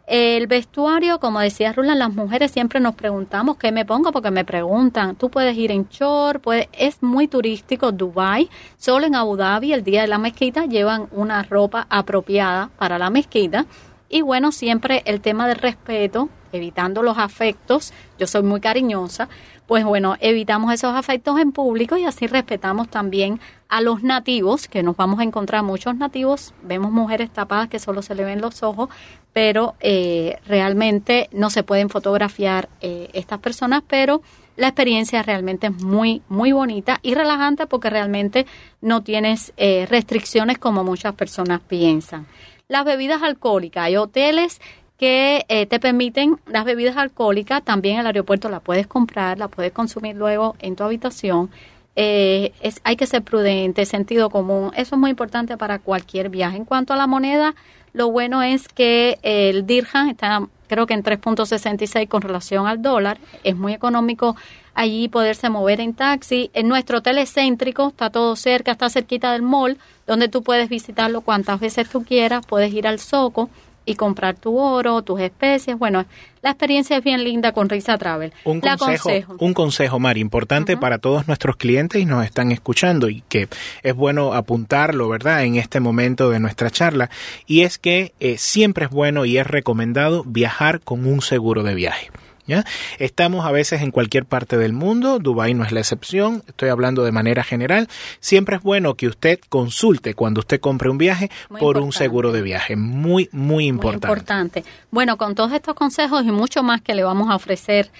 El 0.07 0.47
vestuario, 0.47 1.19
como 1.19 1.41
decía 1.41 1.73
Rula, 1.73 1.93
las 1.93 2.13
mujeres 2.13 2.51
siempre 2.51 2.79
nos 2.79 2.95
preguntamos 2.95 3.57
qué 3.57 3.73
me 3.73 3.83
pongo 3.83 4.13
porque 4.13 4.31
me 4.31 4.45
preguntan, 4.45 5.17
tú 5.17 5.29
puedes 5.29 5.57
ir 5.57 5.69
en 5.69 5.89
short, 5.89 6.41
es 6.71 7.03
muy 7.03 7.27
turístico 7.27 7.91
Dubai, 7.91 8.49
solo 8.77 9.05
en 9.05 9.15
Abu 9.15 9.35
Dhabi 9.35 9.73
el 9.73 9.83
día 9.83 10.01
de 10.01 10.07
la 10.07 10.17
mezquita 10.17 10.65
llevan 10.65 11.09
una 11.11 11.43
ropa 11.43 11.87
apropiada 11.89 12.69
para 12.77 12.97
la 12.97 13.09
mezquita. 13.09 13.65
Y 14.07 14.21
bueno, 14.21 14.53
siempre 14.53 15.03
el 15.05 15.19
tema 15.19 15.45
del 15.45 15.57
respeto, 15.57 16.29
evitando 16.53 17.03
los 17.03 17.17
afectos, 17.17 17.91
yo 18.17 18.27
soy 18.27 18.43
muy 18.43 18.61
cariñosa, 18.61 19.27
pues 19.67 19.83
bueno, 19.83 20.15
evitamos 20.21 20.73
esos 20.73 20.95
afectos 20.95 21.39
en 21.39 21.51
público 21.51 21.97
y 21.97 22.05
así 22.05 22.25
respetamos 22.25 22.89
también 22.89 23.39
a 23.67 23.81
los 23.81 24.01
nativos, 24.01 24.67
que 24.69 24.81
nos 24.81 24.95
vamos 24.95 25.19
a 25.19 25.23
encontrar 25.23 25.63
muchos 25.63 25.95
nativos, 25.95 26.53
vemos 26.63 26.91
mujeres 26.91 27.29
tapadas 27.29 27.67
que 27.67 27.79
solo 27.79 28.01
se 28.01 28.15
le 28.15 28.23
ven 28.23 28.39
los 28.39 28.63
ojos, 28.63 28.89
pero 29.33 29.75
eh, 29.81 30.39
realmente 30.47 31.29
no 31.33 31.49
se 31.49 31.63
pueden 31.63 31.89
fotografiar 31.89 32.69
eh, 32.79 33.09
estas 33.13 33.39
personas, 33.39 33.83
pero 33.87 34.21
la 34.55 34.69
experiencia 34.69 35.21
realmente 35.21 35.67
es 35.67 35.83
muy, 35.83 36.21
muy 36.29 36.53
bonita 36.53 36.99
y 37.03 37.13
relajante 37.13 37.67
porque 37.67 37.89
realmente 37.89 38.45
no 38.81 39.03
tienes 39.03 39.53
eh, 39.57 39.85
restricciones 39.89 40.57
como 40.57 40.83
muchas 40.83 41.13
personas 41.13 41.59
piensan. 41.59 42.25
Las 42.69 42.85
bebidas 42.85 43.21
alcohólicas, 43.21 43.83
hay 43.83 43.97
hoteles 43.97 44.59
que 44.97 45.45
eh, 45.47 45.65
te 45.65 45.79
permiten 45.79 46.39
las 46.47 46.65
bebidas 46.65 46.97
alcohólicas, 46.97 47.63
también 47.63 47.95
en 47.95 48.01
el 48.01 48.07
aeropuerto 48.07 48.49
la 48.49 48.59
puedes 48.59 48.87
comprar, 48.87 49.37
la 49.37 49.47
puedes 49.47 49.71
consumir 49.71 50.15
luego 50.15 50.55
en 50.59 50.75
tu 50.75 50.83
habitación. 50.83 51.49
Eh, 51.95 52.53
es, 52.61 52.79
hay 52.83 52.95
que 52.95 53.07
ser 53.07 53.23
prudente, 53.23 53.85
sentido 53.85 54.29
común, 54.29 54.71
eso 54.75 54.95
es 54.95 54.99
muy 54.99 55.09
importante 55.11 55.57
para 55.57 55.79
cualquier 55.79 56.29
viaje. 56.29 56.57
En 56.57 56.65
cuanto 56.65 56.93
a 56.93 56.97
la 56.97 57.07
moneda, 57.07 57.55
lo 57.93 58.11
bueno 58.11 58.41
es 58.43 58.67
que 58.67 59.19
el 59.23 59.65
dirham 59.65 60.09
está 60.09 60.47
creo 60.67 60.85
que 60.85 60.93
en 60.93 61.03
3.66 61.03 62.07
con 62.07 62.21
relación 62.21 62.67
al 62.67 62.81
dólar, 62.81 63.17
es 63.43 63.55
muy 63.55 63.73
económico 63.73 64.35
allí 64.73 65.07
poderse 65.07 65.49
mover 65.49 65.81
en 65.81 65.93
taxi. 65.93 66.51
En 66.53 66.67
nuestro 66.67 66.99
hotel 66.99 67.17
es 67.17 67.33
céntrico, 67.33 67.87
está 67.87 68.09
todo 68.09 68.35
cerca, 68.35 68.71
está 68.71 68.89
cerquita 68.89 69.31
del 69.31 69.41
mall, 69.41 69.77
donde 70.05 70.27
tú 70.27 70.43
puedes 70.43 70.69
visitarlo 70.69 71.21
cuantas 71.21 71.59
veces 71.59 71.89
tú 71.89 72.03
quieras, 72.03 72.45
puedes 72.45 72.71
ir 72.73 72.85
al 72.85 72.99
Soco 72.99 73.49
y 73.87 73.95
comprar 73.95 74.35
tu 74.35 74.59
oro, 74.59 75.01
tus 75.01 75.19
especies. 75.21 75.79
Bueno, 75.79 76.05
la 76.41 76.51
experiencia 76.51 76.97
es 76.97 77.03
bien 77.03 77.23
linda 77.23 77.53
con 77.53 77.69
Risa 77.69 77.97
Travel. 77.97 78.33
Un 78.43 78.59
consejo, 78.59 79.35
un 79.39 79.53
consejo, 79.53 79.97
Mari, 79.97 80.19
importante 80.19 80.77
para 80.77 80.99
todos 80.99 81.27
nuestros 81.27 81.55
clientes 81.55 82.01
y 82.01 82.05
nos 82.05 82.25
están 82.25 82.51
escuchando 82.51 83.09
y 83.09 83.23
que 83.29 83.47
es 83.81 83.95
bueno 83.95 84.33
apuntarlo, 84.33 85.07
¿verdad?, 85.07 85.43
en 85.45 85.55
este 85.55 85.79
momento 85.79 86.29
de 86.29 86.39
nuestra 86.39 86.69
charla, 86.69 87.09
y 87.47 87.61
es 87.61 87.77
que 87.77 88.13
eh, 88.19 88.37
siempre 88.37 88.85
es 88.85 88.91
bueno 88.91 89.25
y 89.25 89.37
es 89.37 89.47
recomendado 89.47 90.23
viajar 90.25 90.81
con 90.81 91.07
un 91.07 91.21
seguro 91.21 91.63
de 91.63 91.73
viaje. 91.73 92.11
¿Ya? 92.47 92.65
Estamos 92.97 93.45
a 93.45 93.51
veces 93.51 93.81
en 93.81 93.91
cualquier 93.91 94.25
parte 94.25 94.57
del 94.57 94.73
mundo, 94.73 95.19
Dubái 95.19 95.53
no 95.53 95.63
es 95.63 95.71
la 95.71 95.79
excepción, 95.79 96.43
estoy 96.47 96.69
hablando 96.69 97.03
de 97.03 97.11
manera 97.11 97.43
general. 97.43 97.87
Siempre 98.19 98.55
es 98.55 98.63
bueno 98.63 98.95
que 98.95 99.07
usted 99.07 99.39
consulte 99.49 100.13
cuando 100.13 100.39
usted 100.39 100.59
compre 100.59 100.89
un 100.89 100.97
viaje 100.97 101.29
Muy 101.49 101.59
por 101.59 101.77
un 101.77 101.91
seguro 101.91 102.31
de 102.31 102.41
viaje, 102.41 102.75
muy, 102.75 103.29
muy 103.31 103.67
importante. 103.67 104.07
Muy 104.07 104.13
importante. 104.13 104.63
Bueno, 104.91 105.17
con 105.17 105.35
todos 105.35 105.51
estos 105.51 105.75
consejos 105.75 106.23
y 106.25 106.31
mucho 106.31 106.63
más 106.63 106.81
que 106.81 106.95
le 106.95 107.03
vamos 107.03 107.29
a 107.29 107.35
ofrecer 107.35 107.91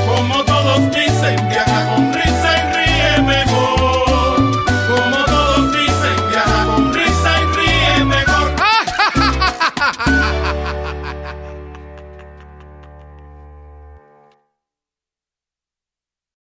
Como 0.06 0.44
todos 0.44 0.92
dicen, 0.92 1.48
viaja 1.48 1.96
con 1.96 2.14
risa 2.14 2.58
y 2.58 2.74
ríe 2.76 3.22
mejor. 3.26 4.03